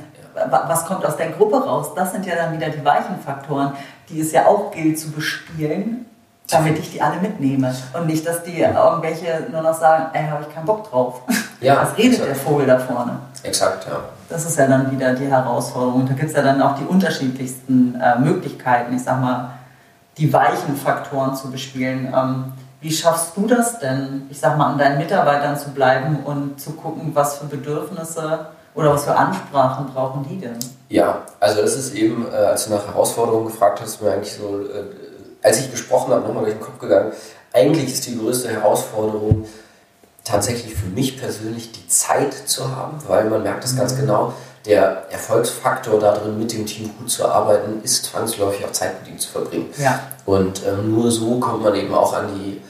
was 0.49 0.87
kommt 0.87 1.05
aus 1.05 1.17
der 1.17 1.31
Gruppe 1.31 1.65
raus? 1.65 1.93
Das 1.95 2.13
sind 2.13 2.25
ja 2.25 2.37
dann 2.37 2.53
wieder 2.55 2.69
die 2.69 2.85
weichen 2.85 3.19
Faktoren, 3.19 3.73
die 4.09 4.21
es 4.21 4.33
ja 4.33 4.47
auch 4.47 4.71
gilt 4.71 4.99
zu 4.99 5.11
bespielen, 5.11 6.07
damit 6.51 6.79
ich 6.79 6.93
die 6.93 7.01
alle 7.03 7.21
mitnehme. 7.21 7.75
Und 7.93 8.07
nicht, 8.07 8.27
dass 8.27 8.43
die 8.43 8.61
irgendwelche 8.61 9.47
nur 9.51 9.63
noch 9.63 9.79
sagen, 9.79 10.07
ey, 10.13 10.29
habe 10.29 10.45
ich 10.49 10.55
keinen 10.55 10.67
Bock 10.67 10.89
drauf. 10.91 11.21
Ja, 11.63 11.83
Was 11.83 11.99
redet 11.99 12.13
exakt. 12.13 12.29
der 12.31 12.37
Vogel 12.37 12.67
da 12.67 12.79
vorne? 12.79 13.19
Exakt, 13.43 13.87
ja. 13.87 13.99
Das 14.31 14.47
ist 14.47 14.59
ja 14.59 14.67
dann 14.67 14.91
wieder 14.91 15.13
die 15.13 15.27
Herausforderung. 15.27 16.07
Da 16.07 16.15
gibt 16.15 16.31
es 16.31 16.35
ja 16.35 16.41
dann 16.43 16.63
auch 16.63 16.75
die 16.75 16.85
unterschiedlichsten 16.87 18.01
äh, 18.01 18.19
Möglichkeiten, 18.19 18.97
ich 18.97 19.03
sag 19.03 19.21
mal, 19.21 19.51
die 20.17 20.33
weichen 20.33 20.75
Faktoren 20.75 21.37
zu 21.37 21.51
bespielen. 21.51 22.15
Ähm, 22.17 22.53
wie 22.81 22.91
schaffst 22.91 23.37
du 23.37 23.47
das 23.47 23.79
denn, 23.79 24.23
ich 24.31 24.41
sag 24.41 24.57
mal, 24.57 24.73
an 24.73 24.79
deinen 24.79 24.97
Mitarbeitern 24.97 25.55
zu 25.59 25.69
bleiben 25.71 26.21
und 26.25 26.59
zu 26.59 26.71
gucken, 26.73 27.11
was 27.13 27.37
für 27.37 27.45
Bedürfnisse 27.45 28.47
oder 28.75 28.95
was 28.95 29.05
für 29.05 29.15
Ansprachen 29.15 29.87
brauchen 29.93 30.25
die 30.27 30.39
denn? 30.41 30.57
Ja, 30.89 31.19
also 31.41 31.61
das 31.61 31.75
ist 31.77 31.95
eben, 31.95 32.27
äh, 32.33 32.37
als 32.37 32.65
du 32.69 32.75
nach 32.75 32.87
Herausforderungen 32.87 33.49
gefragt 33.49 33.83
hast, 33.83 34.01
mir 34.01 34.13
eigentlich 34.13 34.33
so, 34.33 34.61
äh, 34.63 35.10
als 35.43 35.61
ich 35.61 35.71
gesprochen 35.71 36.13
habe, 36.13 36.27
nochmal 36.27 36.45
durch 36.45 36.57
den 36.57 36.63
Kopf 36.63 36.79
gegangen. 36.79 37.13
Eigentlich 37.53 37.93
ist 37.93 38.07
die 38.07 38.19
größte 38.19 38.49
Herausforderung, 38.49 39.47
tatsächlich 40.25 40.75
für 40.75 40.87
mich 40.87 41.19
persönlich 41.19 41.73
die 41.73 41.89
Zeit 41.89 42.35
zu 42.47 42.77
haben, 42.77 42.99
weil 43.09 43.29
man 43.29 43.43
merkt 43.43 43.65
es 43.65 43.77
ganz 43.77 43.95
mhm. 43.95 44.01
genau, 44.01 44.35
der 44.67 45.11
Erfolgsfaktor 45.11 45.99
darin, 45.99 46.39
mit 46.39 46.53
dem 46.53 46.67
Team 46.67 46.91
gut 46.99 47.11
zu 47.11 47.27
arbeiten, 47.27 47.83
ist 47.83 48.05
zwangsläufig 48.05 48.65
auch 48.65 48.73
Zeit 48.73 49.01
mit 49.01 49.13
ihm 49.13 49.19
zu 49.19 49.31
verbringen. 49.31 49.71
Ja. 49.79 50.01
Und 50.27 50.61
ähm, 50.67 50.95
nur 50.95 51.11
so 51.11 51.41
kommt 51.41 51.63
man 51.63 51.75
eben 51.75 51.95
auch 51.95 52.13
an 52.13 52.29
die, 52.35 52.61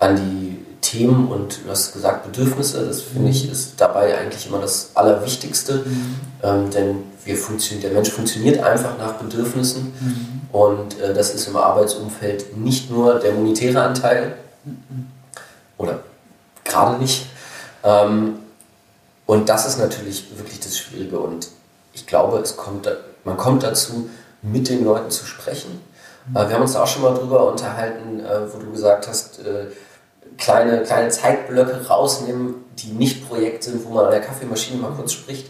an 0.00 0.16
die 0.16 0.66
Themen 0.80 1.28
und 1.28 1.60
du 1.64 1.70
hast 1.70 1.92
gesagt 1.92 2.24
Bedürfnisse. 2.24 2.84
Das 2.84 3.02
finde 3.02 3.30
ich 3.30 3.46
mhm. 3.46 3.52
ist 3.52 3.80
dabei 3.80 4.18
eigentlich 4.18 4.46
immer 4.46 4.58
das 4.58 4.90
Allerwichtigste, 4.94 5.84
mhm. 5.84 6.16
ähm, 6.42 6.70
denn 6.70 6.96
wir 7.28 7.80
der 7.80 7.90
Mensch 7.90 8.10
funktioniert 8.10 8.58
einfach 8.62 8.96
nach 8.98 9.14
Bedürfnissen 9.14 9.92
mhm. 10.00 10.40
und 10.50 10.98
äh, 11.00 11.12
das 11.12 11.34
ist 11.34 11.46
im 11.46 11.56
Arbeitsumfeld 11.56 12.56
nicht 12.56 12.90
nur 12.90 13.18
der 13.18 13.32
monetäre 13.32 13.82
Anteil 13.82 14.34
mhm. 14.64 15.08
oder 15.76 16.00
gerade 16.64 16.98
nicht. 16.98 17.26
Ähm, 17.84 18.38
und 19.26 19.48
das 19.48 19.66
ist 19.66 19.78
natürlich 19.78 20.38
wirklich 20.38 20.58
das 20.60 20.78
Schwierige. 20.78 21.18
Und 21.18 21.48
ich 21.92 22.06
glaube, 22.06 22.38
es 22.38 22.56
kommt, 22.56 22.88
man 23.24 23.36
kommt 23.36 23.62
dazu, 23.62 24.08
mit 24.40 24.68
den 24.68 24.84
Leuten 24.84 25.10
zu 25.10 25.26
sprechen. 25.26 25.82
Äh, 26.34 26.48
wir 26.48 26.54
haben 26.54 26.62
uns 26.62 26.72
da 26.72 26.82
auch 26.82 26.86
schon 26.86 27.02
mal 27.02 27.14
drüber 27.14 27.50
unterhalten, 27.50 28.20
äh, 28.20 28.52
wo 28.52 28.58
du 28.58 28.70
gesagt 28.72 29.06
hast, 29.06 29.40
äh, 29.40 29.66
kleine, 30.38 30.82
kleine 30.82 31.10
Zeitblöcke 31.10 31.86
rausnehmen, 31.88 32.54
die 32.78 32.92
nicht 32.92 33.28
Projekt 33.28 33.64
sind, 33.64 33.84
wo 33.84 33.90
man 33.90 34.06
an 34.06 34.12
der 34.12 34.20
Kaffeemaschine 34.20 34.80
mal 34.80 34.92
kurz 34.92 35.12
spricht. 35.12 35.48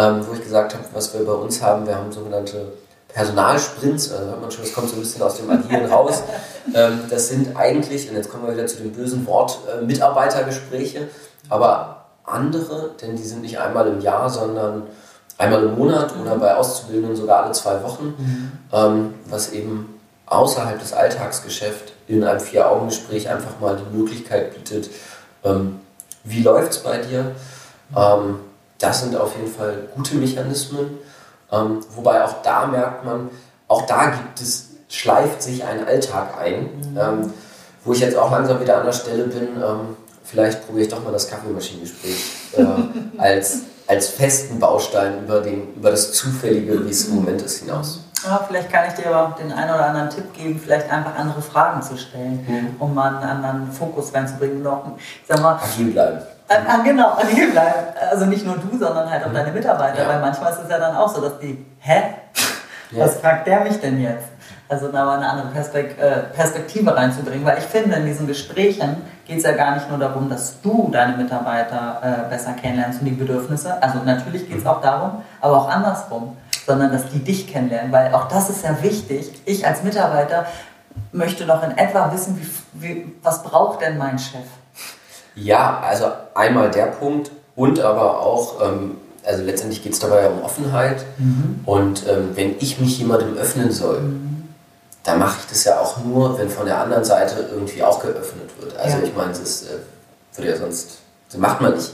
Ähm, 0.00 0.26
wo 0.26 0.32
ich 0.32 0.42
gesagt 0.42 0.72
habe, 0.72 0.84
was 0.94 1.12
wir 1.12 1.26
bei 1.26 1.32
uns 1.32 1.60
haben, 1.60 1.86
wir 1.86 1.94
haben 1.94 2.10
sogenannte 2.10 2.72
Personalsprints, 3.08 4.12
also 4.12 4.26
hört 4.26 4.40
man 4.40 4.50
schon, 4.50 4.64
das 4.64 4.72
kommt 4.72 4.88
so 4.88 4.96
ein 4.96 5.00
bisschen 5.00 5.22
aus 5.22 5.36
dem 5.36 5.50
Agilen 5.50 5.86
raus. 5.86 6.22
Ähm, 6.74 7.00
das 7.08 7.28
sind 7.28 7.56
eigentlich, 7.56 8.08
und 8.08 8.16
jetzt 8.16 8.30
kommen 8.30 8.46
wir 8.46 8.52
wieder 8.52 8.66
zu 8.66 8.76
dem 8.76 8.92
bösen 8.92 9.26
Wort, 9.26 9.58
äh, 9.66 9.82
Mitarbeitergespräche, 9.82 11.08
aber 11.48 12.04
andere, 12.22 12.90
denn 13.00 13.16
die 13.16 13.22
sind 13.22 13.40
nicht 13.40 13.58
einmal 13.58 13.88
im 13.88 14.00
Jahr, 14.00 14.28
sondern 14.28 14.84
einmal 15.38 15.64
im 15.64 15.76
Monat 15.76 16.12
oder 16.20 16.36
bei 16.36 16.54
Auszubildenden 16.54 17.16
sogar 17.16 17.44
alle 17.44 17.52
zwei 17.52 17.82
Wochen, 17.82 18.14
mhm. 18.18 18.52
ähm, 18.72 19.14
was 19.24 19.52
eben 19.52 19.98
außerhalb 20.26 20.78
des 20.78 20.92
Alltagsgeschäfts 20.92 21.92
in 22.06 22.22
einem 22.22 22.40
Vier-Augen-Gespräch 22.40 23.28
einfach 23.30 23.58
mal 23.58 23.76
die 23.76 23.96
Möglichkeit 23.96 24.54
bietet, 24.54 24.90
ähm, 25.42 25.80
wie 26.22 26.42
läuft 26.42 26.72
es 26.72 26.78
bei 26.78 26.98
dir? 26.98 27.32
Ähm, 27.96 28.38
das 28.80 29.02
sind 29.02 29.14
auf 29.16 29.36
jeden 29.36 29.52
Fall 29.52 29.88
gute 29.94 30.16
Mechanismen. 30.16 30.98
Ähm, 31.52 31.80
wobei 31.94 32.24
auch 32.24 32.42
da 32.42 32.66
merkt 32.66 33.04
man, 33.04 33.30
auch 33.68 33.86
da 33.86 34.06
gibt 34.06 34.40
es, 34.40 34.70
schleift 34.88 35.42
sich 35.42 35.64
ein 35.64 35.86
Alltag 35.86 36.34
ein, 36.40 36.62
mhm. 36.62 36.98
Ähm, 36.98 37.32
wo 37.84 37.92
ich 37.92 38.00
jetzt 38.00 38.16
auch 38.16 38.30
langsam 38.30 38.60
wieder 38.60 38.78
an 38.78 38.86
der 38.86 38.92
Stelle 38.92 39.24
bin. 39.24 39.48
Ähm, 39.56 39.96
vielleicht 40.24 40.66
probiere 40.66 40.84
ich 40.84 40.90
doch 40.90 41.02
mal 41.04 41.12
das 41.12 41.28
Kaffeemaschinengespräch 41.28 42.32
äh, 42.56 42.64
als, 43.18 43.60
als 43.86 44.08
festen 44.08 44.58
Baustein 44.58 45.24
über, 45.24 45.40
den, 45.40 45.74
über 45.74 45.90
das 45.90 46.12
Zufällige, 46.12 46.84
wie 46.84 46.90
es 46.90 47.08
im 47.08 47.16
Moment 47.16 47.42
ist, 47.42 47.60
hinaus. 47.60 48.00
Ja, 48.24 48.44
vielleicht 48.46 48.70
kann 48.70 48.86
ich 48.86 48.94
dir 48.94 49.08
aber 49.08 49.28
auch 49.28 49.36
den 49.36 49.50
einen 49.50 49.70
oder 49.74 49.86
anderen 49.86 50.10
Tipp 50.10 50.34
geben, 50.34 50.60
vielleicht 50.62 50.90
einfach 50.90 51.16
andere 51.16 51.40
Fragen 51.40 51.80
zu 51.80 51.96
stellen, 51.96 52.44
mhm. 52.46 52.76
um 52.78 52.94
mal 52.94 53.16
einen 53.16 53.24
anderen 53.24 53.72
Fokus 53.72 54.12
reinzubringen. 54.12 54.62
Noch, 54.62 54.84
ich 54.98 55.26
sag 55.26 55.40
mal, 55.40 55.58
agil 55.62 55.92
bleiben. 55.92 56.20
Äh, 56.50 56.84
genau, 56.84 57.12
agil 57.16 57.52
bleiben. 57.52 57.86
Also 58.10 58.26
nicht 58.26 58.44
nur 58.44 58.56
du, 58.56 58.76
sondern 58.78 59.10
halt 59.10 59.24
auch 59.24 59.28
mhm. 59.28 59.34
deine 59.34 59.52
Mitarbeiter, 59.52 60.02
ja. 60.02 60.08
weil 60.08 60.20
manchmal 60.20 60.52
ist 60.52 60.60
es 60.64 60.70
ja 60.70 60.78
dann 60.78 60.96
auch 60.96 61.08
so, 61.08 61.20
dass 61.20 61.38
die, 61.38 61.64
hä? 61.78 62.02
Ja. 62.90 63.04
Was 63.04 63.16
fragt 63.16 63.46
der 63.46 63.60
mich 63.60 63.80
denn 63.80 64.00
jetzt? 64.00 64.28
Also 64.68 64.88
da 64.88 65.04
mal 65.04 65.16
eine 65.18 65.28
andere 65.28 65.48
äh, 65.48 66.14
Perspektive 66.34 66.94
reinzubringen, 66.94 67.44
weil 67.44 67.58
ich 67.58 67.64
finde, 67.64 67.96
in 67.96 68.06
diesen 68.06 68.26
Gesprächen 68.26 68.96
geht 69.26 69.38
es 69.38 69.44
ja 69.44 69.52
gar 69.52 69.74
nicht 69.74 69.88
nur 69.88 69.98
darum, 69.98 70.28
dass 70.28 70.60
du 70.60 70.90
deine 70.92 71.16
Mitarbeiter 71.16 72.00
äh, 72.02 72.30
besser 72.30 72.52
kennenlernst 72.52 73.00
und 73.00 73.06
die 73.06 73.12
Bedürfnisse. 73.12 73.82
Also 73.82 73.98
natürlich 74.04 74.48
geht 74.48 74.58
es 74.58 74.66
auch 74.66 74.80
darum, 74.80 75.22
aber 75.40 75.56
auch 75.56 75.68
andersrum 75.68 76.36
sondern 76.66 76.92
dass 76.92 77.08
die 77.08 77.18
dich 77.18 77.48
kennenlernen, 77.48 77.90
weil 77.90 78.14
auch 78.14 78.28
das 78.28 78.48
ist 78.48 78.64
ja 78.64 78.80
wichtig. 78.82 79.42
Ich 79.44 79.66
als 79.66 79.82
Mitarbeiter 79.82 80.46
möchte 81.12 81.44
doch 81.44 81.64
in 81.64 81.76
etwa 81.76 82.12
wissen, 82.12 82.40
wie, 82.40 82.46
wie, 82.80 83.12
was 83.22 83.42
braucht 83.42 83.80
denn 83.80 83.98
mein 83.98 84.18
Chef? 84.18 84.46
Ja, 85.34 85.80
also 85.80 86.06
einmal 86.34 86.70
der 86.70 86.86
Punkt 86.86 87.30
und 87.56 87.80
aber 87.80 88.20
auch, 88.20 88.60
ähm, 88.62 88.96
also 89.24 89.42
letztendlich 89.42 89.82
geht 89.82 89.92
es 89.92 89.98
dabei 89.98 90.22
ja 90.22 90.28
um 90.28 90.42
Offenheit 90.42 91.04
mhm. 91.18 91.60
und 91.66 92.06
ähm, 92.08 92.30
wenn 92.34 92.56
ich 92.58 92.80
mich 92.80 92.98
jemandem 92.98 93.36
öffnen 93.36 93.70
soll, 93.70 94.00
mhm. 94.00 94.48
dann 95.04 95.18
mache 95.18 95.38
ich 95.40 95.46
das 95.46 95.64
ja 95.64 95.80
auch 95.80 95.98
nur, 96.04 96.38
wenn 96.38 96.48
von 96.48 96.66
der 96.66 96.80
anderen 96.80 97.04
Seite 97.04 97.48
irgendwie 97.52 97.82
auch 97.82 98.00
geöffnet 98.00 98.50
wird. 98.60 98.76
Also 98.78 98.98
ja. 98.98 99.04
ich 99.04 99.14
meine, 99.14 99.30
das 99.30 99.62
äh, 99.62 100.36
würde 100.36 100.50
ja 100.50 100.56
sonst, 100.56 100.98
das 101.28 101.38
macht 101.38 101.60
man 101.60 101.74
nicht. 101.74 101.92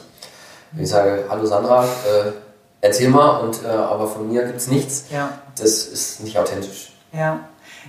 Wenn 0.73 0.85
ich 0.85 0.91
sage, 0.91 1.25
hallo 1.29 1.47
Sandra, 1.47 1.85
äh, 1.85 2.33
erzähl 2.81 3.09
mal, 3.09 3.41
und, 3.41 3.65
äh, 3.65 3.69
aber 3.69 4.07
von 4.09 4.29
mir 4.29 4.45
gibt 4.45 4.59
es 4.59 4.69
nichts. 4.69 5.05
Ja. 5.11 5.31
Das 5.59 5.87
ist 5.87 6.21
nicht 6.21 6.39
authentisch. 6.39 6.93
Ja. 7.13 7.41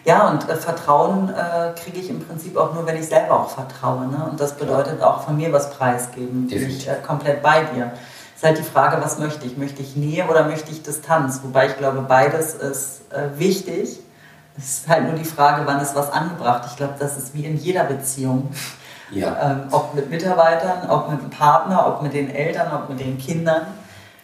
Ja, 0.05 0.29
und 0.29 0.49
äh, 0.49 0.55
Vertrauen 0.55 1.29
äh, 1.29 1.73
kriege 1.79 1.99
ich 1.99 2.09
im 2.09 2.25
Prinzip 2.25 2.57
auch 2.57 2.73
nur, 2.73 2.85
wenn 2.85 2.97
ich 2.97 3.07
selber 3.07 3.41
auch 3.41 3.49
vertraue. 3.49 4.07
Ne? 4.07 4.27
Und 4.29 4.39
das 4.39 4.53
bedeutet 4.53 5.01
auch 5.01 5.21
von 5.21 5.37
mir 5.37 5.51
was 5.51 5.71
preisgeben. 5.71 6.47
Definitiv. 6.47 6.79
Ich 6.79 6.89
äh, 6.89 6.95
komplett 7.05 7.41
bei 7.41 7.63
dir. 7.63 7.91
Ist 8.35 8.43
halt 8.43 8.57
die 8.57 8.63
Frage, 8.63 9.03
was 9.03 9.17
möchte 9.17 9.45
ich? 9.45 9.57
Möchte 9.57 9.81
ich 9.81 9.95
Nähe 9.95 10.25
oder 10.27 10.45
möchte 10.45 10.71
ich 10.71 10.83
Distanz? 10.83 11.41
Wobei 11.43 11.67
ich 11.67 11.77
glaube, 11.77 12.01
beides 12.01 12.53
ist 12.53 13.01
äh, 13.11 13.39
wichtig. 13.39 13.99
Es 14.57 14.79
ist 14.79 14.87
halt 14.87 15.03
nur 15.03 15.13
die 15.13 15.25
Frage, 15.25 15.63
wann 15.65 15.81
ist 15.81 15.95
was 15.95 16.11
angebracht. 16.11 16.63
Ich 16.69 16.77
glaube, 16.77 16.93
das 16.99 17.17
ist 17.17 17.33
wie 17.33 17.45
in 17.45 17.57
jeder 17.57 17.83
Beziehung. 17.83 18.49
Ja. 18.51 18.53
Ähm, 19.41 19.67
ob 19.71 19.93
mit 19.95 20.09
Mitarbeitern, 20.09 20.89
ob 20.89 21.09
mit 21.09 21.21
dem 21.21 21.29
Partner, 21.29 21.87
ob 21.87 22.01
mit 22.01 22.13
den 22.13 22.29
Eltern, 22.29 22.73
ob 22.73 22.89
mit 22.89 22.99
den 22.99 23.17
Kindern 23.17 23.61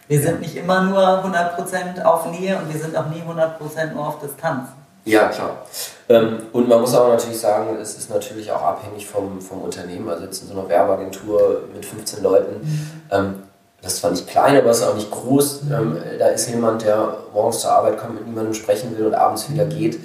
wir 0.06 0.20
sind 0.20 0.40
nicht 0.40 0.56
immer 0.56 0.82
nur 0.82 1.24
100% 1.24 2.02
auf 2.02 2.30
Nähe 2.30 2.58
und 2.58 2.72
wir 2.72 2.78
sind 2.78 2.94
auch 2.96 3.06
nie 3.06 3.22
100% 3.22 3.92
nur 3.94 4.06
auf 4.06 4.18
Distanz. 4.18 4.68
Ja, 5.04 5.28
klar. 5.28 5.66
Ähm, 6.08 6.38
und 6.52 6.68
man 6.68 6.80
muss 6.80 6.94
auch 6.94 7.08
natürlich 7.08 7.38
sagen, 7.38 7.76
es 7.80 7.96
ist 7.96 8.10
natürlich 8.10 8.50
auch 8.50 8.62
abhängig 8.62 9.06
vom, 9.06 9.40
vom 9.40 9.62
Unternehmen. 9.62 10.08
Also 10.08 10.24
jetzt 10.24 10.42
in 10.42 10.48
so 10.48 10.54
einer 10.54 10.68
Werbeagentur 10.68 11.64
mit 11.74 11.84
15 11.84 12.22
Leuten, 12.22 12.60
mhm. 12.60 12.90
Ähm, 13.10 13.42
das 13.82 13.94
ist 13.94 14.00
zwar 14.00 14.12
nicht 14.12 14.26
klein, 14.26 14.56
aber 14.56 14.70
es 14.70 14.78
ist 14.78 14.84
auch 14.84 14.94
nicht 14.94 15.10
groß. 15.10 15.64
Mhm. 15.64 15.72
Ähm, 15.72 15.98
da 16.18 16.28
ist 16.28 16.48
jemand, 16.48 16.82
der 16.82 17.18
morgens 17.34 17.60
zur 17.60 17.72
Arbeit 17.72 17.98
kommt, 17.98 18.14
mit 18.14 18.26
niemandem 18.26 18.54
sprechen 18.54 18.96
will 18.96 19.06
und 19.06 19.14
abends 19.14 19.50
wieder 19.50 19.66
mhm. 19.66 19.70
geht. 19.70 19.98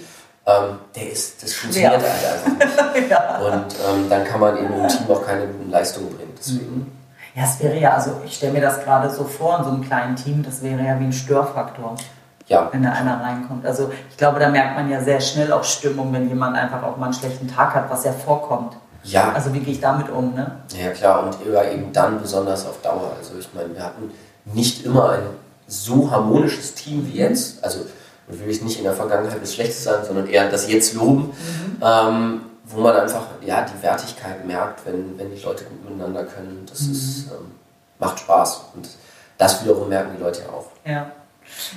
der 0.96 1.12
ist, 1.12 1.44
das 1.44 1.54
funktioniert 1.54 2.02
ja. 2.02 2.10
halt 2.10 2.48
einfach 2.48 2.96
nicht. 2.96 3.10
ja. 3.10 3.40
Und 3.40 4.10
dann 4.10 4.26
kann 4.26 4.40
man 4.40 4.58
eben 4.58 4.74
im 4.74 4.88
Team 4.88 5.06
auch 5.10 5.24
keine 5.24 5.46
guten 5.46 5.70
Leistungen 5.70 6.10
bringen. 6.10 6.34
Deswegen 6.38 6.92
ja, 7.36 7.44
es 7.44 7.60
wäre 7.62 7.80
ja, 7.80 7.94
also 7.94 8.22
ich 8.26 8.36
stelle 8.36 8.54
mir 8.54 8.62
das 8.62 8.84
gerade 8.84 9.10
so 9.10 9.24
vor 9.24 9.60
in 9.60 9.64
so 9.64 9.70
einem 9.70 9.82
kleinen 9.82 10.16
Team, 10.16 10.44
das 10.44 10.62
wäre 10.62 10.84
ja 10.84 11.00
wie 11.00 11.06
ein 11.06 11.14
Störfaktor. 11.14 11.96
Ja. 12.50 12.68
Wenn 12.72 12.84
da 12.84 12.92
einer 12.92 13.22
reinkommt. 13.22 13.66
Also 13.66 13.92
ich 14.10 14.18
glaube, 14.18 14.40
da 14.40 14.50
merkt 14.50 14.76
man 14.76 14.90
ja 14.90 15.02
sehr 15.02 15.22
schnell 15.22 15.54
auch 15.54 15.64
Stimmung, 15.64 16.12
wenn 16.12 16.28
jemand 16.28 16.58
einfach 16.58 16.84
auch 16.84 16.98
mal 16.98 17.06
einen 17.06 17.14
schlechten 17.14 17.48
Tag 17.48 17.74
hat, 17.76 17.90
was 17.90 18.04
ja 18.04 18.12
vorkommt. 18.12 18.76
Ja. 19.04 19.32
Also 19.34 19.54
wie 19.54 19.60
gehe 19.60 19.74
ich 19.74 19.80
damit 19.80 20.10
um, 20.10 20.34
ne? 20.34 20.52
Ja 20.76 20.90
klar, 20.92 21.24
und 21.24 21.38
eben 21.46 21.94
dann 21.94 22.22
besonders 22.22 22.66
auf 22.66 22.82
Dauer. 22.82 23.14
Also 23.18 23.34
ich 23.40 23.48
meine, 23.54 23.74
wir 23.74 23.84
hatten 23.84 24.12
nicht 24.46 24.86
immer 24.86 25.12
ein 25.12 25.22
so 25.68 26.12
harmonisches 26.12 26.74
Team 26.74 27.08
wie 27.08 27.20
jetzt. 27.20 27.64
Also 27.64 27.86
will 28.28 28.50
ich 28.50 28.62
nicht 28.62 28.78
in 28.78 28.84
der 28.84 28.94
Vergangenheit 28.94 29.42
das 29.42 29.54
Schlechte 29.54 29.80
sagen, 29.80 30.06
sondern 30.06 30.28
eher 30.28 30.50
das 30.50 30.70
Jetzt 30.70 30.96
loben. 30.96 31.28
Mhm. 31.28 31.78
Ähm, 31.82 32.42
wo 32.66 32.82
man 32.82 32.96
einfach 32.96 33.26
ja, 33.44 33.66
die 33.66 33.82
Wertigkeit 33.82 34.46
merkt, 34.46 34.86
wenn, 34.86 35.18
wenn 35.18 35.34
die 35.34 35.42
Leute 35.42 35.64
gut 35.66 35.90
miteinander 35.90 36.24
können. 36.24 36.66
Das 36.70 36.82
mhm. 36.82 36.92
ist, 36.92 37.28
ähm, 37.32 37.52
macht 37.98 38.20
Spaß. 38.20 38.66
Und 38.76 38.90
das 39.38 39.64
wiederum 39.64 39.90
merken 39.90 40.12
die 40.18 40.22
Leute 40.22 40.42
ja 40.42 40.50
auch. 40.50 40.68
Ja. 40.86 41.12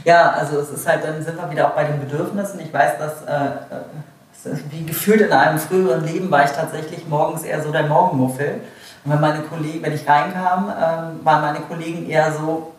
Ja, 0.04 0.32
also 0.32 0.58
es 0.58 0.70
ist 0.70 0.86
halt, 0.86 1.04
dann 1.04 1.22
sind 1.22 1.36
wir 1.36 1.50
wieder 1.50 1.68
auch 1.68 1.74
bei 1.74 1.84
den 1.84 2.00
Bedürfnissen. 2.00 2.60
Ich 2.60 2.72
weiß, 2.72 2.98
dass 2.98 3.22
äh, 3.22 4.52
wie 4.70 4.84
gefühlt 4.84 5.20
in 5.20 5.32
einem 5.32 5.58
früheren 5.58 6.04
Leben 6.04 6.30
war 6.30 6.44
ich 6.44 6.50
tatsächlich 6.50 7.06
morgens 7.08 7.42
eher 7.42 7.62
so 7.62 7.70
der 7.70 7.84
Morgenmuffel. 7.84 8.60
Und 9.04 9.12
wenn 9.12 9.20
meine 9.20 9.40
Kollegen, 9.42 9.82
wenn 9.82 9.92
ich 9.92 10.08
reinkam, 10.08 10.68
äh, 10.68 11.24
waren 11.24 11.40
meine 11.40 11.60
Kollegen 11.60 12.08
eher 12.08 12.32
so, 12.32 12.72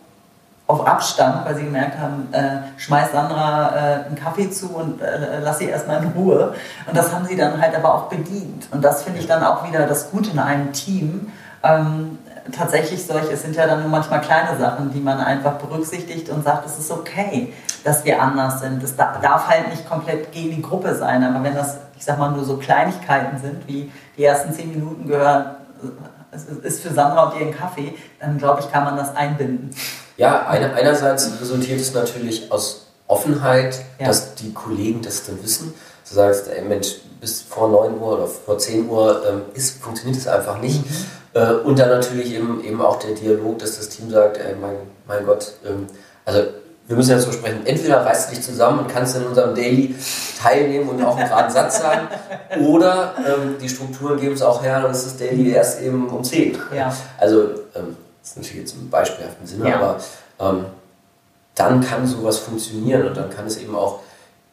auf 0.66 0.88
Abstand, 0.88 1.46
weil 1.46 1.56
sie 1.56 1.64
gemerkt 1.64 2.00
haben, 2.00 2.30
äh, 2.32 2.80
schmeiß 2.80 3.12
Sandra 3.12 3.76
äh, 3.76 4.06
einen 4.06 4.16
Kaffee 4.16 4.50
zu 4.50 4.70
und 4.70 5.02
äh, 5.02 5.40
lass 5.42 5.60
sie 5.60 5.66
erstmal 5.66 6.02
in 6.02 6.10
Ruhe. 6.10 6.56
Und 6.88 6.96
das 6.96 7.14
haben 7.14 7.26
sie 7.26 7.36
dann 7.36 7.62
halt 7.62 7.76
aber 7.76 7.94
auch 7.94 8.04
bedient. 8.04 8.68
Und 8.72 8.84
das 8.84 9.04
finde 9.04 9.20
ich 9.20 9.28
dann 9.28 9.44
auch 9.44 9.68
wieder 9.68 9.86
das 9.86 10.12
Gute 10.12 10.32
in 10.32 10.40
einem 10.40 10.72
Team. 10.72 11.32
Ähm, 11.64 12.18
tatsächlich 12.52 13.06
solche, 13.06 13.32
es 13.32 13.42
sind 13.42 13.56
ja 13.56 13.68
dann 13.68 13.82
nur 13.82 13.90
manchmal 13.90 14.22
kleine 14.22 14.58
Sachen, 14.60 14.92
die 14.92 15.00
man 15.00 15.20
einfach 15.20 15.54
berücksichtigt 15.54 16.30
und 16.30 16.44
sagt, 16.44 16.66
es 16.66 16.78
ist 16.78 16.92
okay, 16.92 17.54
dass 17.84 18.04
wir 18.04 18.22
anders 18.22 18.60
sind. 18.60 18.84
Es 18.84 18.96
darf 18.96 19.48
halt 19.48 19.70
nicht 19.70 19.88
komplett 19.88 20.32
gegen 20.32 20.56
die 20.56 20.62
Gruppe 20.62 20.96
sein, 20.96 21.24
aber 21.24 21.44
wenn 21.44 21.56
das, 21.56 21.78
ich 21.98 22.04
sag 22.04 22.18
mal, 22.20 22.32
nur 22.32 22.44
so 22.44 22.58
Kleinigkeiten 22.58 23.40
sind, 23.40 23.68
wie 23.68 23.92
die 24.18 24.24
ersten 24.24 24.54
zehn 24.54 24.70
Minuten 24.70 25.08
gehören, 25.08 25.56
es 26.32 26.46
ist 26.46 26.82
für 26.82 26.94
Sandra 26.94 27.30
und 27.30 27.40
ihren 27.40 27.54
Kaffee, 27.54 27.94
dann 28.20 28.38
glaube 28.38 28.62
ich, 28.62 28.72
kann 28.72 28.84
man 28.84 28.98
das 28.98 29.16
einbinden. 29.16 29.70
Ja, 30.18 30.48
eine, 30.48 30.74
einerseits 30.74 31.40
resultiert 31.40 31.80
es 31.80 31.94
natürlich 31.94 32.52
aus 32.52 32.88
Offenheit, 33.08 33.82
ja. 34.00 34.08
dass 34.08 34.36
die 34.36 34.54
Kollegen 34.54 35.02
das 35.02 35.26
dann 35.26 35.42
wissen. 35.44 35.74
Du 36.08 36.16
sagst, 36.16 36.48
ey 36.48 36.62
Mensch, 36.64 36.96
bis 37.20 37.42
vor 37.42 37.70
9 37.70 38.00
Uhr 38.00 38.18
oder 38.18 38.28
vor 38.28 38.58
10 38.58 38.90
Uhr 38.90 39.24
ähm, 39.28 39.42
ist, 39.54 39.82
funktioniert 39.82 40.18
es 40.18 40.28
einfach 40.28 40.60
nicht. 40.60 40.86
Mhm. 40.86 41.06
Äh, 41.34 41.54
und 41.54 41.80
dann 41.80 41.90
natürlich 41.90 42.34
eben, 42.34 42.63
eben 42.63 42.82
auch 42.82 43.00
der 43.00 43.12
Dialog, 43.12 43.60
dass 43.60 43.78
das 43.78 43.90
Team 43.90 44.10
sagt, 44.10 44.38
ey, 44.38 44.56
mein, 44.60 44.75
mein 45.08 45.25
Gott, 45.25 45.54
ähm, 45.66 45.88
also 46.25 46.44
wir 46.88 46.98
müssen 46.98 47.12
jetzt 47.12 47.25
so 47.25 47.32
sprechen, 47.32 47.66
entweder 47.66 48.06
reißt 48.06 48.30
du 48.30 48.36
dich 48.36 48.44
zusammen 48.44 48.80
und 48.80 48.88
kannst 48.90 49.16
in 49.16 49.24
unserem 49.24 49.56
Daily 49.56 49.96
teilnehmen 50.42 50.90
und 50.90 51.04
auch 51.04 51.18
einen 51.18 51.30
geraden 51.30 51.52
Satz 51.52 51.80
sagen, 51.80 52.08
oder 52.62 53.13
ähm, 53.20 53.56
die 53.62 53.70
Strukturen 53.70 54.20
geben 54.20 54.34
es 54.34 54.42
auch 54.42 54.62
her, 54.62 54.82
dann 54.82 54.92
ist 54.92 55.06
das 55.06 55.18
Daily 55.18 55.52
erst 55.52 55.82
eben 55.82 56.10
um 56.10 56.24
10. 56.24 56.58
Ja. 56.75 56.94
Also 57.18 57.44
ähm, 57.75 57.96
das 58.22 58.32
ist 58.32 58.38
natürlich 58.38 58.62
jetzt 58.62 58.75
im 58.75 58.90
beispielhaften 58.90 59.48
Sinne, 59.48 59.70
ja. 59.70 59.75
aber 59.78 60.00
ähm, 60.40 60.66
dann 61.56 61.82
kann 61.82 62.06
sowas 62.08 62.38
funktionieren 62.40 63.08
und 63.08 63.18
dann 63.18 63.30
kann 63.30 63.46
es 63.46 63.58
eben 63.58 63.75
auch 63.75 64.00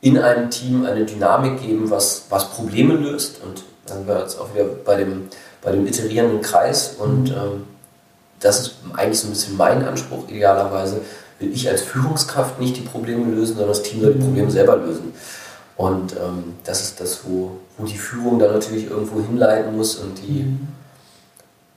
in 0.00 0.18
einem 0.18 0.50
Team 0.50 0.86
eine 0.86 1.04
Dynamik 1.04 1.60
geben, 1.60 1.90
was, 1.90 2.26
was 2.30 2.50
Probleme 2.50 2.94
löst. 2.94 3.42
Und 3.42 3.64
dann 3.86 3.98
sind 3.98 4.08
wir 4.08 4.18
jetzt 4.20 4.40
auch 4.40 4.54
wieder 4.54 4.64
bei 4.64 4.96
dem, 4.96 5.28
bei 5.62 5.72
dem 5.72 5.86
iterierenden 5.86 6.40
Kreis. 6.42 6.96
Und 6.98 7.30
mhm. 7.30 7.34
ähm, 7.34 7.66
das 8.40 8.60
ist 8.60 8.74
eigentlich 8.94 9.20
so 9.20 9.28
ein 9.28 9.30
bisschen 9.30 9.56
mein 9.56 9.84
Anspruch. 9.84 10.28
Idealerweise 10.28 11.00
will 11.38 11.52
ich 11.52 11.68
als 11.68 11.82
Führungskraft 11.82 12.58
nicht 12.58 12.76
die 12.76 12.82
Probleme 12.82 13.24
lösen, 13.34 13.56
sondern 13.56 13.68
das 13.68 13.82
Team 13.82 14.00
soll 14.00 14.14
die 14.14 14.18
mhm. 14.18 14.24
Probleme 14.24 14.50
selber 14.50 14.76
lösen. 14.76 15.12
Und 15.76 16.12
ähm, 16.12 16.56
das 16.64 16.82
ist 16.82 17.00
das, 17.00 17.20
wo, 17.24 17.52
wo 17.78 17.86
die 17.86 17.96
Führung 17.96 18.38
dann 18.38 18.52
natürlich 18.52 18.90
irgendwo 18.90 19.20
hinleiten 19.20 19.76
muss 19.76 19.96
und 19.96 20.18
die 20.18 20.42
mhm. 20.42 20.68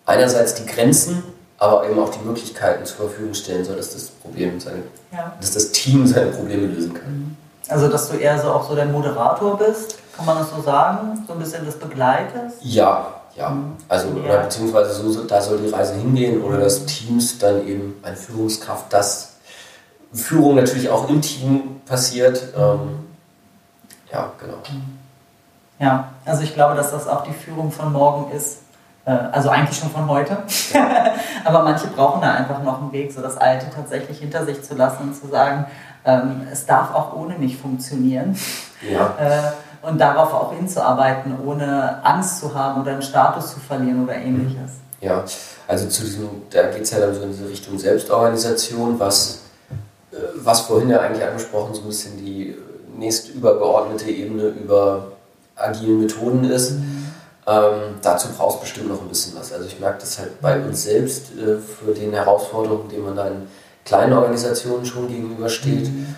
einerseits 0.05 0.55
die 0.55 0.65
Grenzen 0.65 1.23
aber 1.63 1.89
eben 1.89 1.97
auch 1.97 2.09
die 2.09 2.19
Möglichkeiten 2.25 2.85
zur 2.85 3.07
Verfügung 3.07 3.33
stellen 3.33 3.63
soll, 3.63 3.77
dass 3.77 3.93
das 3.93 4.07
Problem 4.07 4.59
seine, 4.59 4.83
ja. 5.13 5.33
dass 5.39 5.53
das 5.53 5.71
Team 5.71 6.05
seine 6.05 6.31
Probleme 6.31 6.67
lösen 6.67 6.93
kann. 6.93 7.37
Also 7.69 7.87
dass 7.87 8.09
du 8.09 8.17
eher 8.17 8.37
so 8.41 8.49
auch 8.49 8.67
so 8.67 8.75
der 8.75 8.85
Moderator 8.85 9.57
bist, 9.57 9.95
kann 10.15 10.25
man 10.25 10.39
das 10.39 10.49
so 10.49 10.61
sagen? 10.61 11.23
So 11.25 11.33
ein 11.33 11.39
bisschen 11.39 11.65
das 11.65 11.75
begleitest? 11.75 12.57
Ja, 12.61 13.21
ja. 13.35 13.49
Mhm. 13.49 13.75
Also 13.87 14.07
ja. 14.09 14.23
Oder 14.23 14.37
beziehungsweise 14.43 14.93
so, 14.93 15.23
da 15.23 15.41
soll 15.41 15.59
die 15.59 15.69
Reise 15.69 15.95
hingehen 15.95 16.41
oder 16.41 16.59
dass 16.59 16.85
Teams 16.85 17.37
dann 17.39 17.67
eben 17.67 17.95
eine 18.03 18.15
Führungskraft 18.15 18.91
das 18.91 19.33
Führung 20.13 20.55
natürlich 20.55 20.89
auch 20.89 21.09
im 21.09 21.21
Team 21.21 21.81
passiert. 21.85 22.53
Ähm, 22.55 23.07
ja, 24.11 24.31
genau. 24.39 24.57
Ja, 25.79 26.09
also 26.23 26.43
ich 26.43 26.53
glaube, 26.53 26.75
dass 26.75 26.91
das 26.91 27.07
auch 27.07 27.23
die 27.23 27.33
Führung 27.33 27.71
von 27.71 27.91
morgen 27.91 28.31
ist. 28.31 28.59
Äh, 29.05 29.11
also 29.11 29.49
eigentlich 29.49 29.77
schon 29.77 29.89
von 29.89 30.07
heute. 30.07 30.37
Aber 31.45 31.63
manche 31.63 31.87
brauchen 31.87 32.21
da 32.21 32.35
einfach 32.35 32.61
noch 32.61 32.79
einen 32.79 32.91
Weg, 32.91 33.11
so 33.11 33.21
das 33.21 33.37
Alte 33.37 33.65
tatsächlich 33.73 34.19
hinter 34.19 34.45
sich 34.45 34.63
zu 34.63 34.75
lassen 34.75 35.09
und 35.09 35.15
zu 35.15 35.27
sagen, 35.27 35.65
ähm, 36.05 36.47
es 36.51 36.65
darf 36.65 36.93
auch 36.93 37.13
ohne 37.13 37.37
mich 37.37 37.57
funktionieren. 37.57 38.37
Ja. 38.89 39.15
Äh, 39.19 39.51
und 39.83 39.99
darauf 39.99 40.33
auch 40.33 40.53
hinzuarbeiten, 40.53 41.37
ohne 41.45 42.03
Angst 42.03 42.39
zu 42.39 42.53
haben 42.53 42.81
oder 42.81 42.93
einen 42.93 43.01
Status 43.01 43.53
zu 43.53 43.59
verlieren 43.59 44.03
oder 44.03 44.15
ähnliches. 44.15 44.71
Ja, 45.01 45.23
also 45.67 45.87
zu 45.87 46.03
diesem, 46.03 46.29
da 46.49 46.63
geht 46.67 46.83
es 46.83 46.91
ja 46.91 46.99
dann 46.99 47.13
so 47.13 47.21
in 47.21 47.31
diese 47.31 47.47
Richtung 47.47 47.77
Selbstorganisation, 47.77 48.97
was, 48.99 49.41
äh, 50.11 50.15
was 50.35 50.61
vorhin 50.61 50.89
ja 50.89 51.01
eigentlich 51.01 51.25
angesprochen, 51.25 51.75
so 51.75 51.81
ein 51.81 51.87
bisschen 51.87 52.17
die 52.17 52.55
nächst 52.97 53.29
übergeordnete 53.29 54.09
Ebene 54.09 54.43
über 54.43 55.11
agilen 55.55 55.99
Methoden 55.99 56.45
ist. 56.45 56.71
Mhm. 56.71 57.07
Ähm, 57.45 57.95
dazu 58.01 58.29
brauchst 58.37 58.57
du 58.57 58.61
bestimmt 58.61 58.87
noch 58.87 59.01
ein 59.01 59.09
bisschen 59.09 59.37
was. 59.37 59.51
Also 59.51 59.65
ich 59.65 59.79
merke 59.79 59.99
das 59.99 60.17
halt 60.17 60.39
bei 60.39 60.57
uns 60.57 60.83
selbst 60.83 61.31
äh, 61.33 61.57
für 61.57 61.93
den 61.93 62.13
Herausforderungen, 62.13 62.87
denen 62.87 63.05
man 63.05 63.15
da 63.17 63.27
in 63.27 63.47
kleinen 63.83 64.13
Organisationen 64.13 64.85
schon 64.85 65.09
gegenübersteht, 65.09 65.87
mhm. 65.87 66.15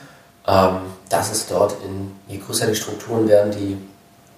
Ähm, 0.48 0.78
dass 1.10 1.32
es 1.32 1.48
dort 1.48 1.76
in, 1.84 2.12
je 2.28 2.38
größer 2.38 2.68
die 2.68 2.76
Strukturen 2.76 3.28
werden, 3.28 3.52
die 3.52 3.78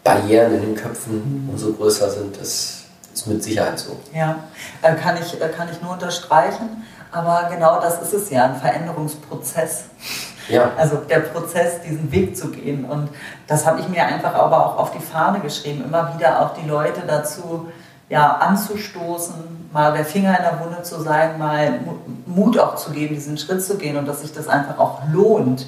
Barrieren 0.04 0.56
in 0.56 0.62
den 0.62 0.76
Köpfen 0.76 1.46
mhm. 1.46 1.50
umso 1.50 1.74
größer 1.74 2.10
sind. 2.10 2.40
Das 2.40 2.84
ist 3.14 3.28
mit 3.28 3.44
Sicherheit 3.44 3.80
so. 3.80 3.98
Ja, 4.14 4.40
äh, 4.82 4.96
kann 4.96 5.18
ich, 5.22 5.42
äh, 5.42 5.50
kann 5.50 5.68
ich 5.72 5.82
nur 5.82 5.94
unterstreichen. 5.94 6.84
Aber 7.12 7.50
genau 7.50 7.80
das 7.80 8.02
ist 8.02 8.14
es 8.14 8.30
ja, 8.30 8.46
ein 8.46 8.56
Veränderungsprozess. 8.58 9.86
Ja. 10.50 10.72
Also 10.78 10.98
der 10.98 11.20
Prozess, 11.20 11.82
diesen 11.82 12.12
Weg 12.12 12.38
zu 12.38 12.50
gehen. 12.52 12.86
Und 12.86 13.10
das 13.48 13.66
habe 13.66 13.80
ich 13.80 13.90
mir 13.90 14.06
einfach 14.06 14.34
aber 14.34 14.66
auch 14.66 14.78
auf 14.78 14.92
die 14.92 15.00
Fahne 15.00 15.40
geschrieben, 15.40 15.84
immer 15.86 16.14
wieder 16.16 16.42
auch 16.42 16.54
die 16.54 16.68
Leute 16.68 17.02
dazu 17.06 17.68
ja, 18.10 18.38
anzustoßen, 18.38 19.70
mal 19.74 19.94
der 19.94 20.06
Finger 20.06 20.38
in 20.38 20.44
der 20.44 20.60
Wunde 20.64 20.82
zu 20.84 21.02
sein, 21.02 21.38
mal 21.38 21.80
Mut 22.26 22.58
auch 22.58 22.76
zu 22.76 22.92
geben, 22.92 23.16
diesen 23.16 23.38
Schritt 23.38 23.62
zu 23.62 23.78
gehen 23.78 23.98
und 23.98 24.06
dass 24.06 24.22
sich 24.22 24.34
das 24.34 24.48
einfach 24.48 24.78
auch 24.80 25.02
lohnt, 25.12 25.68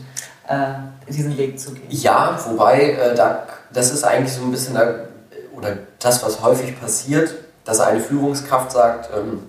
äh, 0.49 1.11
diesen 1.11 1.37
Weg 1.37 1.59
zu 1.59 1.71
gehen. 1.71 1.85
Ja, 1.89 2.37
wobei 2.47 2.91
äh, 2.93 3.15
da, 3.15 3.43
das 3.71 3.91
ist 3.91 4.03
eigentlich 4.03 4.33
so 4.33 4.41
ein 4.41 4.51
bisschen 4.51 4.73
da, 4.73 4.95
oder 5.55 5.77
das, 5.99 6.23
was 6.23 6.41
häufig 6.41 6.79
passiert, 6.79 7.33
dass 7.65 7.79
eine 7.79 7.99
Führungskraft 7.99 8.71
sagt, 8.71 9.09
ähm, 9.15 9.43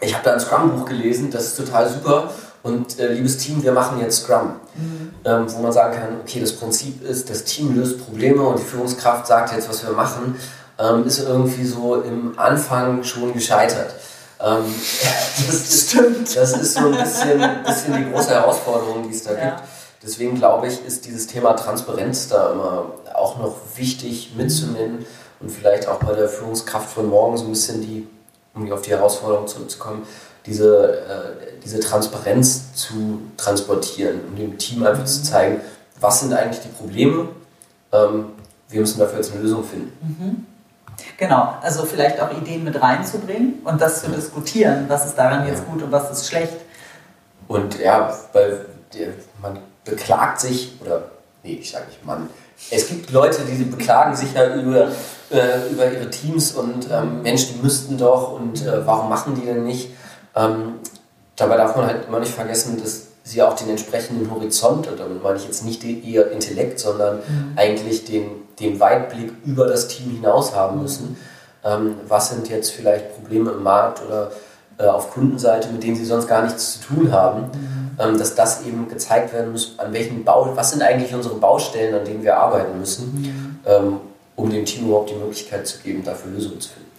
ich 0.00 0.14
habe 0.14 0.24
da 0.24 0.34
ein 0.34 0.40
Scrum-Buch 0.40 0.86
gelesen, 0.86 1.30
das 1.30 1.46
ist 1.46 1.56
total 1.56 1.88
super 1.88 2.30
und 2.62 2.98
äh, 2.98 3.12
liebes 3.12 3.38
Team, 3.38 3.62
wir 3.62 3.72
machen 3.72 4.00
jetzt 4.00 4.22
Scrum. 4.22 4.56
Mhm. 4.74 5.10
Ähm, 5.24 5.46
wo 5.52 5.62
man 5.62 5.72
sagen 5.72 5.94
kann, 5.94 6.20
okay, 6.20 6.40
das 6.40 6.52
Prinzip 6.52 7.02
ist, 7.02 7.28
das 7.28 7.44
Team 7.44 7.76
löst 7.76 8.04
Probleme 8.04 8.42
und 8.42 8.58
die 8.58 8.64
Führungskraft 8.64 9.26
sagt 9.26 9.52
jetzt, 9.52 9.68
was 9.68 9.84
wir 9.84 9.92
machen, 9.92 10.36
ähm, 10.78 11.06
ist 11.06 11.20
irgendwie 11.20 11.64
so 11.64 12.00
im 12.02 12.38
Anfang 12.38 13.02
schon 13.04 13.32
gescheitert. 13.32 13.94
Ähm, 14.38 14.64
das, 15.46 15.88
Stimmt. 15.88 16.36
das 16.36 16.56
ist 16.56 16.74
so 16.74 16.80
ein 16.80 16.92
bisschen, 16.92 17.38
bisschen 17.64 17.94
die 17.96 18.10
große 18.10 18.30
Herausforderung, 18.30 19.08
die 19.08 19.14
es 19.14 19.24
da 19.24 19.32
ja. 19.32 19.50
gibt. 19.50 19.62
Deswegen 20.02 20.36
glaube 20.36 20.68
ich, 20.68 20.84
ist 20.84 21.04
dieses 21.04 21.26
Thema 21.26 21.52
Transparenz 21.54 22.28
da 22.28 22.52
immer 22.52 22.92
auch 23.14 23.38
noch 23.38 23.56
wichtig 23.76 24.32
mitzunehmen 24.36 25.04
und 25.40 25.50
vielleicht 25.50 25.88
auch 25.88 25.98
bei 25.98 26.14
der 26.14 26.28
Führungskraft 26.28 26.90
von 26.90 27.08
morgen 27.08 27.36
so 27.36 27.44
ein 27.44 27.50
bisschen 27.50 27.82
die, 27.82 28.06
um 28.54 28.70
auf 28.72 28.82
die 28.82 28.90
Herausforderung 28.90 29.46
zurückzukommen, 29.46 30.06
diese, 30.46 31.00
äh, 31.00 31.60
diese 31.62 31.80
Transparenz 31.80 32.74
zu 32.74 33.20
transportieren 33.36 34.20
und 34.28 34.38
dem 34.38 34.56
Team 34.56 34.86
einfach 34.86 35.04
zu 35.04 35.22
zeigen, 35.22 35.60
was 36.00 36.20
sind 36.20 36.32
eigentlich 36.32 36.62
die 36.62 36.68
Probleme, 36.68 37.28
ähm, 37.92 38.26
wir 38.68 38.80
müssen 38.80 39.00
dafür 39.00 39.18
jetzt 39.18 39.32
eine 39.32 39.42
Lösung 39.42 39.64
finden. 39.64 39.92
Mhm. 40.00 40.46
Genau, 41.18 41.54
also 41.60 41.84
vielleicht 41.84 42.20
auch 42.20 42.30
Ideen 42.36 42.64
mit 42.64 42.80
reinzubringen 42.80 43.60
und 43.64 43.80
das 43.80 44.02
zu 44.02 44.10
diskutieren, 44.10 44.86
was 44.88 45.06
ist 45.06 45.16
daran 45.16 45.46
jetzt 45.46 45.66
gut 45.66 45.82
und 45.82 45.92
was 45.92 46.10
ist 46.10 46.28
schlecht. 46.28 46.56
Und 47.48 47.78
ja, 47.78 48.14
weil 48.32 48.66
man 49.42 49.58
beklagt 49.84 50.40
sich, 50.40 50.72
oder 50.80 51.10
nee, 51.42 51.58
ich 51.60 51.70
sage 51.70 51.86
nicht 51.86 52.04
man, 52.04 52.28
es 52.70 52.88
gibt 52.88 53.10
Leute, 53.10 53.42
die 53.42 53.64
beklagen 53.64 54.14
sich 54.14 54.34
ja 54.34 54.54
über, 54.54 54.88
äh, 55.30 55.70
über 55.70 55.90
ihre 55.90 56.10
Teams 56.10 56.52
und 56.52 56.88
ähm, 56.90 57.22
Mensch, 57.22 57.48
die 57.52 57.62
müssten 57.62 57.96
doch 57.96 58.32
und 58.32 58.64
äh, 58.64 58.86
warum 58.86 59.08
machen 59.08 59.34
die 59.34 59.46
denn 59.46 59.64
nicht? 59.64 59.90
Ähm, 60.36 60.74
dabei 61.36 61.56
darf 61.56 61.74
man 61.74 61.86
halt 61.86 62.06
immer 62.06 62.20
nicht 62.20 62.32
vergessen, 62.32 62.80
dass 62.80 63.06
sie 63.22 63.42
auch 63.42 63.54
den 63.54 63.70
entsprechenden 63.70 64.30
Horizont, 64.30 64.88
und 64.88 64.98
damit 64.98 65.22
meine 65.22 65.38
ich 65.38 65.46
jetzt 65.46 65.64
nicht 65.64 65.84
ihr 65.84 66.30
Intellekt, 66.30 66.80
sondern 66.80 67.16
mhm. 67.16 67.52
eigentlich 67.56 68.04
den, 68.04 68.26
den 68.58 68.80
Weitblick 68.80 69.32
über 69.44 69.66
das 69.66 69.88
Team 69.88 70.10
hinaus 70.10 70.54
haben 70.54 70.76
mhm. 70.76 70.82
müssen. 70.82 71.16
Ähm, 71.64 71.94
was 72.08 72.30
sind 72.30 72.48
jetzt 72.48 72.70
vielleicht 72.70 73.14
Probleme 73.14 73.50
im 73.52 73.62
Markt 73.62 74.02
oder 74.06 74.32
äh, 74.78 74.86
auf 74.86 75.12
Kundenseite, 75.12 75.68
mit 75.68 75.82
denen 75.82 75.96
sie 75.96 76.04
sonst 76.04 76.26
gar 76.26 76.42
nichts 76.42 76.80
zu 76.80 76.94
tun 76.94 77.12
haben, 77.12 77.42
mhm. 77.42 77.69
Ähm, 78.00 78.18
dass 78.18 78.34
das 78.34 78.64
eben 78.64 78.88
gezeigt 78.88 79.32
werden 79.32 79.52
muss, 79.52 79.78
an 79.78 79.92
welchen 79.92 80.24
Bau, 80.24 80.50
was 80.56 80.70
sind 80.70 80.82
eigentlich 80.82 81.14
unsere 81.14 81.36
Baustellen, 81.36 81.94
an 81.94 82.04
denen 82.04 82.22
wir 82.22 82.36
arbeiten 82.36 82.78
müssen, 82.78 83.12
mhm. 83.14 83.58
ähm, 83.66 84.00
um 84.34 84.50
dem 84.50 84.64
Team 84.64 84.86
überhaupt 84.86 85.10
die 85.10 85.14
Möglichkeit 85.14 85.66
zu 85.66 85.78
geben, 85.78 86.02
dafür 86.02 86.32
Lösungen 86.32 86.60
zu 86.60 86.70
finden 86.70 86.90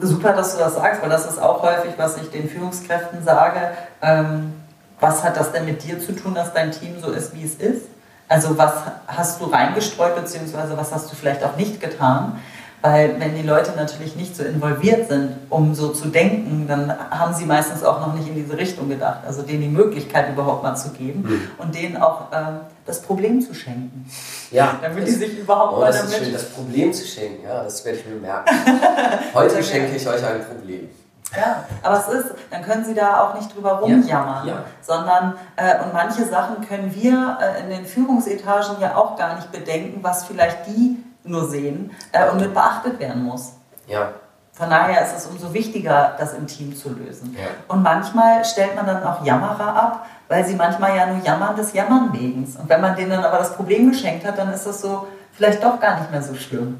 super, 0.00 0.32
dass 0.32 0.52
du 0.52 0.58
das 0.58 0.74
sagst, 0.74 1.02
weil 1.02 1.10
das 1.10 1.26
ist 1.26 1.40
auch 1.40 1.62
häufig, 1.62 1.92
was 1.96 2.16
ich 2.18 2.30
den 2.30 2.48
Führungskräften 2.48 3.24
sage. 3.24 3.72
Ähm, 4.02 4.52
was 5.00 5.22
hat 5.22 5.36
das 5.36 5.52
denn 5.52 5.64
mit 5.64 5.82
dir 5.84 6.00
zu 6.00 6.12
tun, 6.12 6.34
dass 6.34 6.52
dein 6.52 6.72
Team 6.72 7.00
so 7.00 7.10
ist, 7.10 7.34
wie 7.34 7.44
es 7.44 7.54
ist? 7.54 7.86
Also 8.28 8.58
was 8.58 8.72
hast 9.06 9.40
du 9.40 9.44
reingestreut, 9.44 10.16
beziehungsweise 10.16 10.76
was 10.76 10.92
hast 10.92 11.10
du 11.10 11.16
vielleicht 11.16 11.44
auch 11.44 11.56
nicht 11.56 11.80
getan? 11.80 12.40
Weil 12.86 13.18
wenn 13.18 13.34
die 13.34 13.42
Leute 13.42 13.72
natürlich 13.74 14.14
nicht 14.14 14.36
so 14.36 14.44
involviert 14.44 15.08
sind, 15.08 15.30
um 15.50 15.74
so 15.74 15.88
zu 15.88 16.06
denken, 16.06 16.66
dann 16.68 16.94
haben 17.10 17.34
sie 17.34 17.44
meistens 17.44 17.82
auch 17.82 17.98
noch 17.98 18.14
nicht 18.14 18.28
in 18.28 18.36
diese 18.36 18.56
Richtung 18.56 18.88
gedacht. 18.88 19.20
Also 19.26 19.42
denen 19.42 19.62
die 19.62 19.68
Möglichkeit 19.68 20.30
überhaupt 20.30 20.62
mal 20.62 20.76
zu 20.76 20.90
geben 20.90 21.22
mhm. 21.22 21.50
und 21.58 21.74
denen 21.74 21.96
auch 21.96 22.30
äh, 22.30 22.60
das 22.84 23.02
Problem 23.02 23.40
zu 23.40 23.54
schenken. 23.54 24.08
Ja. 24.52 24.78
Damit 24.80 25.08
die 25.08 25.10
sich 25.10 25.36
überhaupt 25.36 25.74
oh, 25.76 25.80
mal 25.80 25.86
das 25.86 26.02
damit... 26.02 26.12
Ist 26.12 26.22
schön, 26.22 26.32
das 26.32 26.50
Problem 26.50 26.92
zu 26.92 27.04
schenken, 27.04 27.44
ja, 27.44 27.64
das 27.64 27.84
werde 27.84 27.98
ich 27.98 28.06
mir 28.06 28.20
merken. 28.20 28.54
Heute 29.34 29.62
schenke 29.64 29.96
ich 29.96 30.06
euch 30.06 30.24
ein 30.24 30.44
Problem. 30.44 30.88
Ja, 31.36 31.64
aber 31.82 31.98
es 31.98 32.08
ist, 32.08 32.34
dann 32.52 32.62
können 32.62 32.84
Sie 32.84 32.94
da 32.94 33.24
auch 33.24 33.34
nicht 33.34 33.52
drüber 33.52 33.80
rumjammern, 33.80 34.46
ja, 34.46 34.54
ja. 34.54 34.64
sondern 34.80 35.34
äh, 35.56 35.82
und 35.82 35.92
manche 35.92 36.24
Sachen 36.24 36.64
können 36.64 36.94
wir 36.94 37.38
äh, 37.40 37.64
in 37.64 37.70
den 37.70 37.84
Führungsetagen 37.84 38.76
ja 38.80 38.94
auch 38.94 39.16
gar 39.16 39.34
nicht 39.34 39.50
bedenken, 39.50 39.98
was 40.04 40.24
vielleicht 40.24 40.68
die 40.68 41.02
nur 41.28 41.48
sehen 41.48 41.90
äh, 42.12 42.28
und 42.30 42.40
mit 42.40 42.54
beachtet 42.54 42.98
werden 42.98 43.22
muss. 43.22 43.52
Ja. 43.86 44.12
Von 44.52 44.70
daher 44.70 45.04
ist 45.04 45.14
es 45.14 45.26
umso 45.26 45.52
wichtiger, 45.52 46.14
das 46.18 46.32
im 46.32 46.46
Team 46.46 46.74
zu 46.74 46.88
lösen. 46.88 47.36
Ja. 47.38 47.48
Und 47.68 47.82
manchmal 47.82 48.42
stellt 48.42 48.74
man 48.74 48.86
dann 48.86 49.02
auch 49.02 49.22
Jammerer 49.22 49.76
ab, 49.76 50.06
weil 50.28 50.46
sie 50.46 50.54
manchmal 50.54 50.96
ja 50.96 51.06
nur 51.06 51.22
jammern 51.22 51.54
des 51.54 51.74
Jammern 51.74 52.10
wegen. 52.14 52.44
Und 52.44 52.68
wenn 52.68 52.80
man 52.80 52.96
denen 52.96 53.10
dann 53.10 53.24
aber 53.24 53.38
das 53.38 53.54
Problem 53.54 53.90
geschenkt 53.90 54.24
hat, 54.26 54.38
dann 54.38 54.50
ist 54.52 54.66
das 54.66 54.80
so 54.80 55.06
vielleicht 55.32 55.62
doch 55.62 55.78
gar 55.78 56.00
nicht 56.00 56.10
mehr 56.10 56.22
so 56.22 56.34
schlimm. 56.34 56.78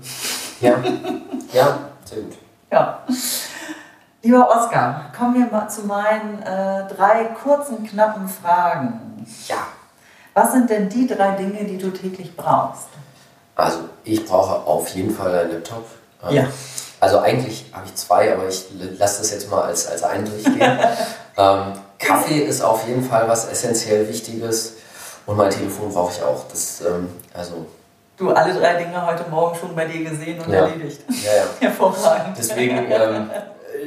Ja, 0.61 0.77
ja, 1.53 1.79
stimmt. 2.07 2.37
Ja. 2.71 3.01
Lieber 4.23 4.49
Oskar, 4.49 5.13
kommen 5.17 5.35
wir 5.35 5.47
mal 5.47 5.69
zu 5.69 5.87
meinen 5.87 6.43
äh, 6.43 6.87
drei 6.95 7.27
kurzen, 7.43 7.87
knappen 7.87 8.27
Fragen. 8.27 9.27
Ja. 9.47 9.57
Was 10.33 10.53
sind 10.53 10.69
denn 10.71 10.89
die 10.89 11.07
drei 11.07 11.33
Dinge, 11.33 11.65
die 11.65 11.79
du 11.79 11.91
täglich 11.91 12.35
brauchst? 12.35 12.89
Also 13.57 13.79
ich 14.05 14.25
brauche 14.25 14.67
auf 14.67 14.89
jeden 14.91 15.15
Fall 15.15 15.37
einen 15.37 15.53
Laptop. 15.53 15.85
Ähm, 16.29 16.37
ja. 16.37 16.49
Also 17.01 17.19
eigentlich 17.19 17.67
habe 17.73 17.87
ich 17.87 17.95
zwei, 17.95 18.33
aber 18.33 18.49
ich 18.49 18.67
lasse 18.99 19.19
das 19.21 19.31
jetzt 19.33 19.51
mal 19.51 19.63
als, 19.63 19.87
als 19.87 20.03
einen 20.03 20.25
durchgehen. 20.25 20.79
ähm, 21.37 21.73
Kaffee 21.99 22.39
ist 22.39 22.63
auf 22.63 22.87
jeden 22.87 23.03
Fall 23.03 23.29
was 23.29 23.49
essentiell 23.49 24.09
Wichtiges 24.09 24.75
und 25.25 25.37
mein 25.37 25.51
Telefon 25.51 25.93
brauche 25.93 26.13
ich 26.13 26.23
auch. 26.23 26.45
Das, 26.49 26.83
ähm, 26.83 27.09
also 27.35 27.67
Du 28.17 28.31
alle 28.31 28.55
drei 28.55 28.83
Dinge 28.83 29.07
heute 29.07 29.29
Morgen 29.29 29.59
schon 29.59 29.75
bei 29.77 29.85
dir 29.85 30.09
gesehen 30.09 30.41
und 30.41 30.51
ja. 30.51 30.61
erledigt. 30.61 31.03
Ja, 31.09 31.37
ja. 31.37 31.43
Hervorragend. 31.61 32.37
Deswegen, 32.39 32.91
ähm, 32.91 33.31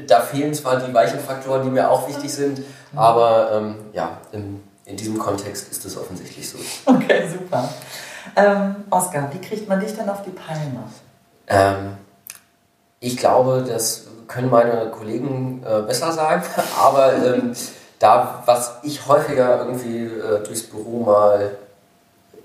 da 0.05 0.21
fehlen 0.21 0.53
zwar 0.53 0.77
die 0.77 0.93
weichen 0.93 1.19
Faktoren, 1.19 1.63
die 1.63 1.69
mir 1.69 1.89
auch 1.89 2.07
wichtig 2.07 2.31
sind, 2.31 2.61
aber 2.95 3.51
ähm, 3.53 3.75
ja, 3.91 4.17
in, 4.31 4.61
in 4.85 4.97
diesem 4.97 5.17
Kontext 5.17 5.71
ist 5.71 5.83
es 5.83 5.97
offensichtlich 5.97 6.47
so. 6.47 6.59
Okay, 6.85 7.27
super. 7.27 7.69
Ähm, 8.39 8.75
Oskar, 8.89 9.29
wie 9.33 9.41
kriegt 9.41 9.67
man 9.67 9.79
dich 9.79 9.95
denn 9.95 10.09
auf 10.09 10.21
die 10.23 10.31
Palme? 10.31 10.83
Ähm, 11.47 11.97
ich 12.99 13.17
glaube, 13.17 13.65
das 13.67 14.05
können 14.27 14.49
meine 14.49 14.89
Kollegen 14.91 15.63
äh, 15.65 15.81
besser 15.81 16.11
sagen, 16.11 16.43
aber 16.79 17.13
ähm, 17.13 17.53
da, 17.97 18.43
was 18.45 18.75
ich 18.83 19.07
häufiger 19.07 19.59
irgendwie 19.59 20.05
äh, 20.05 20.43
durchs 20.43 20.63
Büro 20.63 21.03
mal 21.03 21.57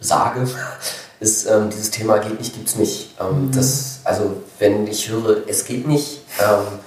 sage, 0.00 0.48
ist 1.20 1.46
ähm, 1.46 1.70
dieses 1.70 1.90
Thema 1.90 2.18
geht 2.18 2.38
nicht, 2.38 2.54
gibt 2.54 2.68
es 2.68 2.76
nicht. 2.76 3.14
Ähm, 3.20 3.46
mhm. 3.46 3.52
das, 3.52 4.00
also 4.04 4.42
wenn 4.58 4.86
ich 4.86 5.08
höre, 5.08 5.48
es 5.48 5.64
geht 5.64 5.86
nicht, 5.86 6.22
ähm, 6.40 6.78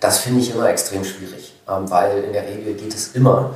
das 0.00 0.18
finde 0.18 0.40
ich 0.40 0.52
immer 0.52 0.68
extrem 0.68 1.04
schwierig, 1.04 1.54
ähm, 1.68 1.88
weil 1.90 2.24
in 2.24 2.32
der 2.32 2.46
Regel 2.46 2.74
geht 2.74 2.94
es 2.94 3.14
immer. 3.14 3.50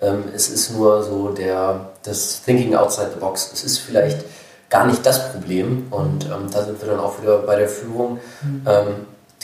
Ähm, 0.00 0.24
es 0.34 0.48
ist 0.48 0.72
nur 0.72 1.02
so 1.02 1.30
der, 1.30 1.90
das 2.02 2.42
Thinking 2.42 2.74
outside 2.74 3.10
the 3.14 3.20
box. 3.20 3.50
Es 3.52 3.64
ist 3.64 3.78
vielleicht 3.78 4.24
gar 4.68 4.86
nicht 4.86 5.04
das 5.06 5.32
Problem 5.32 5.86
und 5.90 6.24
ähm, 6.26 6.50
da 6.50 6.64
sind 6.64 6.80
wir 6.80 6.88
dann 6.88 7.00
auch 7.00 7.20
wieder 7.20 7.38
bei 7.38 7.56
der 7.56 7.68
Führung. 7.68 8.18
Mhm. 8.42 8.62
Ähm, 8.66 8.86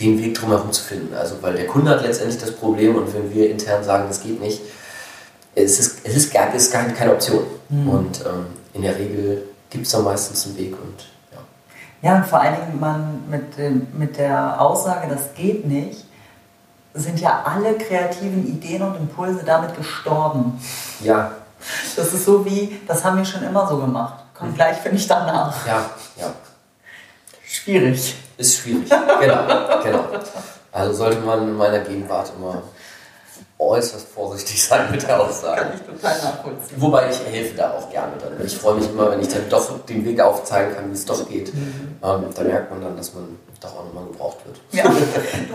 den 0.01 0.19
Weg 0.19 0.35
drumherum 0.35 0.73
zu 0.73 0.83
finden. 0.83 1.15
Also, 1.15 1.37
weil 1.43 1.55
der 1.55 1.67
Kunde 1.67 1.91
hat 1.91 2.03
letztendlich 2.03 2.41
das 2.41 2.53
Problem 2.53 2.97
und 2.97 3.13
wenn 3.15 3.33
wir 3.33 3.51
intern 3.51 3.85
sagen, 3.85 4.05
das 4.09 4.23
geht 4.23 4.41
nicht, 4.41 4.61
es 5.55 5.79
ist, 5.79 6.01
es 6.05 6.17
ist, 6.17 6.33
gar, 6.33 6.53
ist 6.55 6.73
gar 6.73 6.85
keine 6.85 7.13
Option. 7.13 7.45
Mhm. 7.69 7.89
Und 7.89 8.21
ähm, 8.21 8.47
in 8.73 8.83
der 8.83 8.97
Regel 8.97 9.45
gibt 9.71 9.87
es 9.87 9.93
da 9.93 10.01
meistens 10.01 10.47
einen 10.47 10.57
Weg 10.57 10.73
und 10.73 11.07
ja. 11.31 12.09
Ja, 12.09 12.17
und 12.17 12.27
vor 12.27 12.41
allen 12.41 12.57
Dingen 12.57 12.81
man 12.81 13.23
mit, 13.29 13.59
dem, 13.59 13.87
mit 13.93 14.17
der 14.17 14.61
Aussage, 14.61 15.09
das 15.09 15.35
geht 15.35 15.67
nicht, 15.67 16.07
sind 16.95 17.21
ja 17.21 17.43
alle 17.45 17.75
kreativen 17.75 18.47
Ideen 18.47 18.83
und 18.83 18.97
Impulse 18.97 19.43
damit 19.45 19.77
gestorben. 19.77 20.61
Ja. 21.01 21.33
Das 21.97 22.13
ist 22.13 22.25
so 22.25 22.45
wie, 22.45 22.81
das 22.89 23.05
haben 23.05 23.19
wir 23.19 23.25
schon 23.25 23.43
immer 23.45 23.69
so 23.69 23.77
gemacht. 23.79 24.22
Mhm. 24.51 24.55
gleich, 24.55 24.77
finde 24.79 24.99
ich, 24.99 25.07
danach. 25.07 25.67
Ja, 25.67 25.91
ja. 26.17 26.33
Schwierig. 27.45 28.17
Ist 28.39 28.57
schwierig, 28.57 28.89
genau, 28.89 29.83
genau. 29.83 30.05
Also 30.73 30.95
sollte 30.95 31.21
man 31.21 31.43
in 31.43 31.57
meiner 31.57 31.81
Gegenwart 31.81 32.33
immer 32.37 32.63
äußerst 33.59 34.09
vorsichtig 34.09 34.63
sein 34.63 34.91
mit 34.91 35.03
der 35.03 35.21
Aussage. 35.21 35.61
Kann 35.61 35.73
ich 35.75 35.83
total 35.83 36.17
nachvollziehen. 36.19 36.77
Wobei 36.81 37.11
ich 37.11 37.25
helfe 37.25 37.57
da 37.57 37.71
auch 37.73 37.91
gerne 37.91 38.13
dann. 38.19 38.45
Ich 38.45 38.57
freue 38.57 38.77
mich 38.77 38.91
immer, 38.91 39.11
wenn 39.11 39.21
ich 39.21 39.29
dann 39.29 39.49
doch 39.49 39.85
den 39.87 40.05
Weg 40.05 40.21
aufzeigen 40.21 40.75
kann, 40.75 40.91
wie 40.91 40.95
es 40.95 41.05
doch 41.05 41.29
geht. 41.29 41.55
Mhm. 41.55 41.99
Ähm, 42.03 42.25
da 42.35 42.43
merkt 42.43 42.71
man 42.71 42.83
dann, 42.83 42.97
dass 42.97 43.15
man 43.15 43.39
doch 43.61 43.77
auch 43.77 43.85
nochmal 43.85 44.07
gebraucht 44.07 44.39
wird. 44.45 44.61
Ja, 44.73 44.85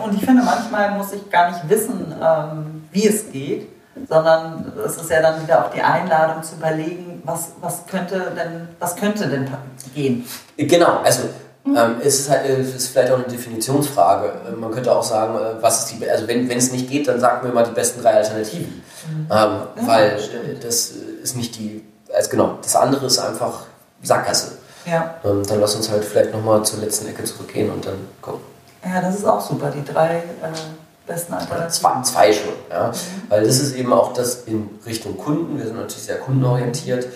und 0.03 0.15
ich 0.15 0.23
finde, 0.25 0.43
manchmal 0.43 0.91
muss 0.91 1.11
ich 1.11 1.29
gar 1.29 1.51
nicht 1.51 1.69
wissen, 1.69 2.15
ähm, 2.21 2.87
wie 2.91 3.07
es 3.07 3.29
geht, 3.31 3.67
sondern 4.07 4.71
es 4.85 4.97
ist 4.97 5.09
ja 5.09 5.21
dann 5.21 5.41
wieder 5.43 5.65
auch 5.65 5.71
die 5.71 5.81
Einladung 5.81 6.43
zu 6.43 6.55
überlegen, 6.55 7.16
was, 7.27 7.49
was, 7.61 7.85
könnte, 7.85 8.31
denn, 8.35 8.69
was 8.79 8.95
könnte 8.95 9.27
denn 9.27 9.47
gehen. 9.93 10.25
Genau, 10.57 11.01
also 11.03 11.23
ähm, 11.65 11.97
es 12.01 12.21
ist, 12.21 12.29
halt, 12.29 12.49
es 12.49 12.73
ist 12.73 12.87
vielleicht 12.87 13.11
auch 13.11 13.17
eine 13.17 13.27
Definitionsfrage. 13.27 14.33
Ähm, 14.47 14.59
man 14.59 14.71
könnte 14.71 14.91
auch 14.95 15.03
sagen, 15.03 15.35
äh, 15.35 15.61
was 15.61 15.79
ist 15.79 15.99
die, 15.99 16.09
also 16.09 16.27
wenn, 16.27 16.47
wenn 16.47 16.57
es 16.57 16.71
nicht 16.71 16.89
geht, 16.89 17.07
dann 17.07 17.19
sagen 17.19 17.45
wir 17.45 17.53
mal 17.53 17.63
die 17.63 17.71
besten 17.71 18.01
drei 18.01 18.13
Alternativen. 18.13 18.81
Mhm. 19.09 19.27
Ähm, 19.29 19.59
weil 19.81 20.11
äh, 20.11 20.59
das 20.61 20.93
ist 21.21 21.35
nicht 21.35 21.57
die, 21.57 21.83
also 22.13 22.29
genau, 22.29 22.57
das 22.61 22.75
andere 22.75 23.05
ist 23.05 23.19
einfach 23.19 23.65
Sackgasse. 24.01 24.53
Ja. 24.85 25.15
Ähm, 25.25 25.43
dann 25.45 25.59
lass 25.59 25.75
uns 25.75 25.91
halt 25.91 26.05
vielleicht 26.05 26.31
nochmal 26.31 26.63
zur 26.63 26.79
letzten 26.79 27.07
Ecke 27.07 27.25
zurückgehen 27.25 27.69
und 27.69 27.85
dann 27.85 27.97
gucken. 28.21 28.41
Ja, 28.85 29.01
das 29.01 29.15
ist 29.15 29.25
auch 29.25 29.41
super, 29.41 29.69
die 29.69 29.83
drei 29.83 30.17
äh, 30.17 30.86
besten 31.07 31.33
Alternativen. 31.33 31.71
Zwei, 31.71 32.01
zwei 32.01 32.33
schon, 32.33 32.53
ja. 32.69 32.89
Mhm. 32.89 32.93
Weil 33.29 33.45
das 33.45 33.59
ist 33.59 33.75
eben 33.75 33.93
auch 33.93 34.13
das 34.13 34.43
in 34.43 34.69
Richtung 34.85 35.17
Kunden, 35.17 35.57
wir 35.57 35.65
sind 35.65 35.77
natürlich 35.77 36.03
sehr 36.03 36.19
kundenorientiert. 36.19 37.07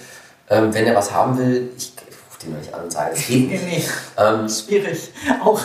Ähm, 0.49 0.73
wenn 0.73 0.85
er 0.85 0.95
was 0.95 1.11
haben 1.11 1.37
will, 1.37 1.69
ich 1.77 1.93
die 2.43 2.49
noch 2.49 2.57
nicht 2.57 2.73
an 2.73 2.83
und 2.83 2.91
sagen, 2.91 3.11
es 3.13 3.27
geht 3.27 3.49
nicht. 3.49 3.63
Nee, 3.63 3.83
ähm, 4.17 4.49
schwierig. 4.49 5.11
Auch. 5.43 5.59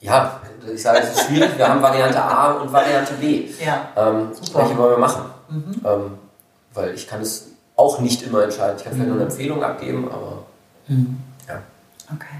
Ja, 0.00 0.40
ich 0.72 0.82
sage, 0.82 0.98
es 0.98 1.16
ist 1.16 1.26
schwierig. 1.26 1.56
Wir 1.56 1.68
haben 1.68 1.82
Variante 1.82 2.20
A 2.22 2.52
und 2.52 2.72
Variante 2.72 3.14
B. 3.14 3.48
Ja. 3.64 3.88
Ähm, 3.96 4.28
welche 4.54 4.76
wollen 4.76 4.92
wir 4.92 4.98
machen? 4.98 5.24
Mhm. 5.48 5.80
Ähm, 5.84 6.18
weil 6.74 6.94
ich 6.94 7.06
kann 7.06 7.20
es 7.20 7.48
auch 7.76 8.00
nicht 8.00 8.22
immer 8.22 8.42
entscheiden. 8.42 8.76
Ich 8.78 8.84
kann 8.84 8.92
vielleicht 8.92 9.08
mhm. 9.08 9.16
nur 9.16 9.22
eine 9.22 9.30
Empfehlung 9.30 9.62
abgeben, 9.62 10.10
aber 10.10 10.44
mhm. 10.88 11.18
ja. 11.48 11.62
Okay. 12.14 12.36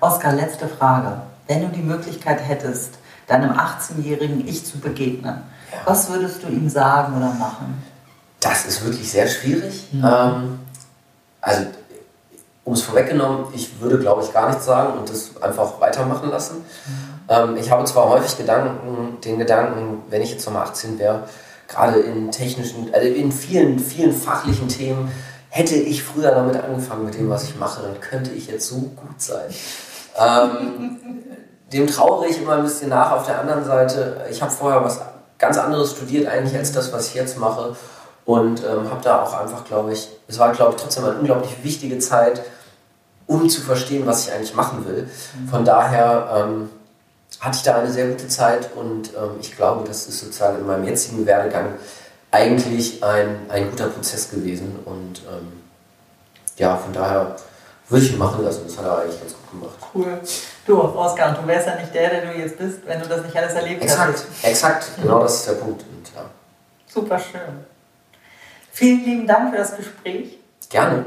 Oskar, 0.00 0.32
letzte 0.34 0.68
Frage. 0.68 1.22
Wenn 1.46 1.62
du 1.62 1.68
die 1.68 1.82
Möglichkeit 1.82 2.40
hättest, 2.40 2.94
deinem 3.26 3.50
18-jährigen 3.52 4.46
Ich 4.46 4.64
zu 4.64 4.78
begegnen, 4.78 5.42
ja. 5.72 5.78
was 5.84 6.10
würdest 6.10 6.42
du 6.42 6.48
ihm 6.48 6.68
sagen 6.68 7.16
oder 7.16 7.32
machen? 7.32 7.82
Das 8.40 8.66
ist 8.66 8.84
wirklich 8.84 9.10
sehr 9.10 9.26
schwierig. 9.26 9.88
Mhm. 9.92 10.04
Ähm, 10.04 10.58
also 11.40 11.66
um 12.64 12.72
es 12.72 12.82
vorweggenommen, 12.82 13.46
ich 13.54 13.80
würde, 13.80 13.98
glaube 13.98 14.22
ich, 14.22 14.32
gar 14.32 14.48
nichts 14.48 14.64
sagen 14.64 14.98
und 14.98 15.08
das 15.08 15.36
einfach 15.42 15.80
weitermachen 15.80 16.30
lassen. 16.30 16.56
Mhm. 16.56 17.14
Ähm, 17.28 17.56
ich 17.56 17.70
habe 17.70 17.84
zwar 17.84 18.08
häufig 18.08 18.36
Gedanken, 18.36 19.20
den 19.22 19.38
Gedanken, 19.38 20.02
wenn 20.08 20.22
ich 20.22 20.32
jetzt 20.32 20.46
nochmal 20.46 20.64
18 20.64 20.98
wäre, 20.98 21.24
gerade 21.68 22.00
in 22.00 22.30
technischen, 22.30 22.92
also 22.92 23.06
in 23.06 23.32
vielen, 23.32 23.78
vielen 23.78 24.12
fachlichen 24.12 24.68
Themen, 24.68 25.10
hätte 25.48 25.76
ich 25.76 26.02
früher 26.02 26.30
damit 26.30 26.56
angefangen 26.56 27.04
mit 27.04 27.14
dem, 27.14 27.30
was 27.30 27.44
ich 27.44 27.56
mache, 27.56 27.82
dann 27.82 28.00
könnte 28.00 28.32
ich 28.32 28.48
jetzt 28.48 28.68
so 28.68 28.76
gut 28.76 29.20
sein. 29.20 29.54
Ähm, 30.18 30.98
dem 31.74 31.88
trauere 31.88 32.26
ich 32.26 32.40
immer 32.40 32.52
ein 32.52 32.62
bisschen 32.62 32.88
nach. 32.88 33.10
Auf 33.10 33.26
der 33.26 33.40
anderen 33.40 33.64
Seite, 33.64 34.24
ich 34.30 34.40
habe 34.40 34.52
vorher 34.52 34.84
was 34.84 35.00
ganz 35.38 35.58
anderes 35.58 35.90
studiert 35.90 36.28
eigentlich 36.28 36.56
als 36.56 36.72
das, 36.72 36.92
was 36.92 37.08
ich 37.08 37.14
jetzt 37.14 37.36
mache 37.38 37.74
und 38.24 38.62
ähm, 38.62 38.88
habe 38.90 39.02
da 39.02 39.22
auch 39.22 39.34
einfach, 39.34 39.64
glaube 39.64 39.92
ich, 39.92 40.08
es 40.28 40.38
war, 40.38 40.52
glaube 40.52 40.74
ich, 40.74 40.82
trotzdem 40.82 41.04
eine 41.04 41.18
unglaublich 41.18 41.62
wichtige 41.64 41.98
Zeit, 41.98 42.42
um 43.26 43.48
zu 43.48 43.60
verstehen, 43.60 44.06
was 44.06 44.26
ich 44.26 44.32
eigentlich 44.32 44.54
machen 44.54 44.86
will. 44.86 45.08
Mhm. 45.38 45.48
Von 45.48 45.64
daher 45.64 46.46
ähm, 46.46 46.70
hatte 47.40 47.56
ich 47.56 47.62
da 47.64 47.76
eine 47.76 47.90
sehr 47.90 48.06
gute 48.06 48.28
Zeit 48.28 48.70
und 48.76 49.08
ähm, 49.08 49.32
ich 49.40 49.56
glaube, 49.56 49.86
das 49.86 50.06
ist 50.06 50.20
sozusagen 50.20 50.58
in 50.58 50.66
meinem 50.66 50.84
jetzigen 50.84 51.26
Werdegang 51.26 51.74
eigentlich 52.30 53.02
ein, 53.02 53.46
ein 53.48 53.70
guter 53.70 53.88
Prozess 53.88 54.30
gewesen 54.30 54.78
und 54.84 55.22
ähm, 55.28 55.60
ja, 56.56 56.76
von 56.76 56.92
daher 56.92 57.34
würde 57.88 58.04
ich 58.04 58.12
ihn 58.12 58.18
machen 58.18 58.44
lassen. 58.44 58.62
Das 58.66 58.78
hat 58.78 58.84
er 58.84 58.98
eigentlich 58.98 59.20
ganz 59.20 59.32
gut 59.32 59.50
gemacht. 59.50 59.76
Cool. 59.92 60.20
Du, 60.66 60.82
Oskar, 60.82 61.32
du 61.32 61.46
wärst 61.46 61.66
ja 61.66 61.74
nicht 61.76 61.94
der, 61.94 62.08
der 62.08 62.20
du 62.22 62.38
jetzt 62.38 62.56
bist, 62.56 62.86
wenn 62.86 63.00
du 63.00 63.06
das 63.06 63.22
nicht 63.22 63.36
alles 63.36 63.52
erlebt 63.52 63.82
exakt, 63.82 64.08
hättest. 64.08 64.44
Exakt, 64.44 64.90
genau 65.00 65.20
das 65.20 65.34
ist 65.34 65.48
der 65.48 65.52
Punkt. 65.54 65.82
Und, 65.82 66.14
ja. 66.14 66.22
Super 66.86 67.18
schön. 67.18 67.64
Vielen 68.72 69.04
lieben 69.04 69.26
Dank 69.26 69.50
für 69.50 69.58
das 69.58 69.76
Gespräch. 69.76 70.38
Gerne. 70.70 71.04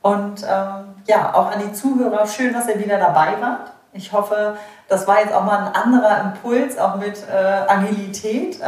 Und 0.00 0.42
ähm, 0.42 0.94
ja, 1.06 1.34
auch 1.34 1.50
an 1.50 1.60
die 1.60 1.72
Zuhörer, 1.72 2.26
schön, 2.26 2.52
dass 2.52 2.66
ihr 2.66 2.78
wieder 2.78 2.98
dabei 2.98 3.40
wart. 3.40 3.72
Ich 3.92 4.10
hoffe, 4.12 4.56
das 4.88 5.06
war 5.06 5.20
jetzt 5.20 5.34
auch 5.34 5.44
mal 5.44 5.66
ein 5.66 5.74
anderer 5.74 6.22
Impuls, 6.22 6.78
auch 6.78 6.96
mit 6.96 7.22
äh, 7.28 7.34
Agilität. 7.34 8.58
Äh, 8.60 8.64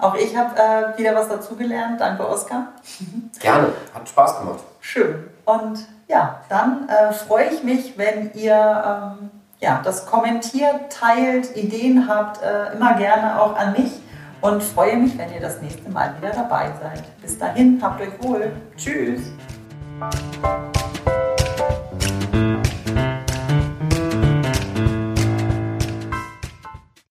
auch 0.00 0.14
ich 0.14 0.34
habe 0.34 0.56
äh, 0.56 0.98
wieder 0.98 1.14
was 1.14 1.28
dazugelernt. 1.28 2.00
Danke, 2.00 2.26
Oskar. 2.26 2.68
Gerne, 3.38 3.68
hat 3.94 4.08
Spaß 4.08 4.38
gemacht. 4.38 4.60
Schön. 4.80 5.28
Und 5.44 5.86
ja, 6.08 6.40
dann 6.48 6.88
äh, 6.88 7.12
freue 7.12 7.48
ich 7.50 7.62
mich, 7.62 7.98
wenn 7.98 8.32
ihr 8.32 9.14
ähm, 9.20 9.30
ja, 9.62 9.80
das 9.82 10.06
kommentiert, 10.06 10.92
teilt, 10.92 11.56
Ideen 11.56 12.08
habt, 12.08 12.42
äh, 12.42 12.72
immer 12.74 12.94
gerne 12.94 13.40
auch 13.40 13.56
an 13.56 13.72
mich 13.72 13.92
und 14.40 14.62
freue 14.62 14.96
mich, 14.96 15.16
wenn 15.16 15.32
ihr 15.32 15.40
das 15.40 15.62
nächste 15.62 15.88
Mal 15.88 16.14
wieder 16.20 16.32
dabei 16.32 16.72
seid. 16.82 17.04
Bis 17.22 17.38
dahin, 17.38 17.78
habt 17.80 18.00
euch 18.00 18.22
wohl. 18.22 18.52
Tschüss. 18.76 19.20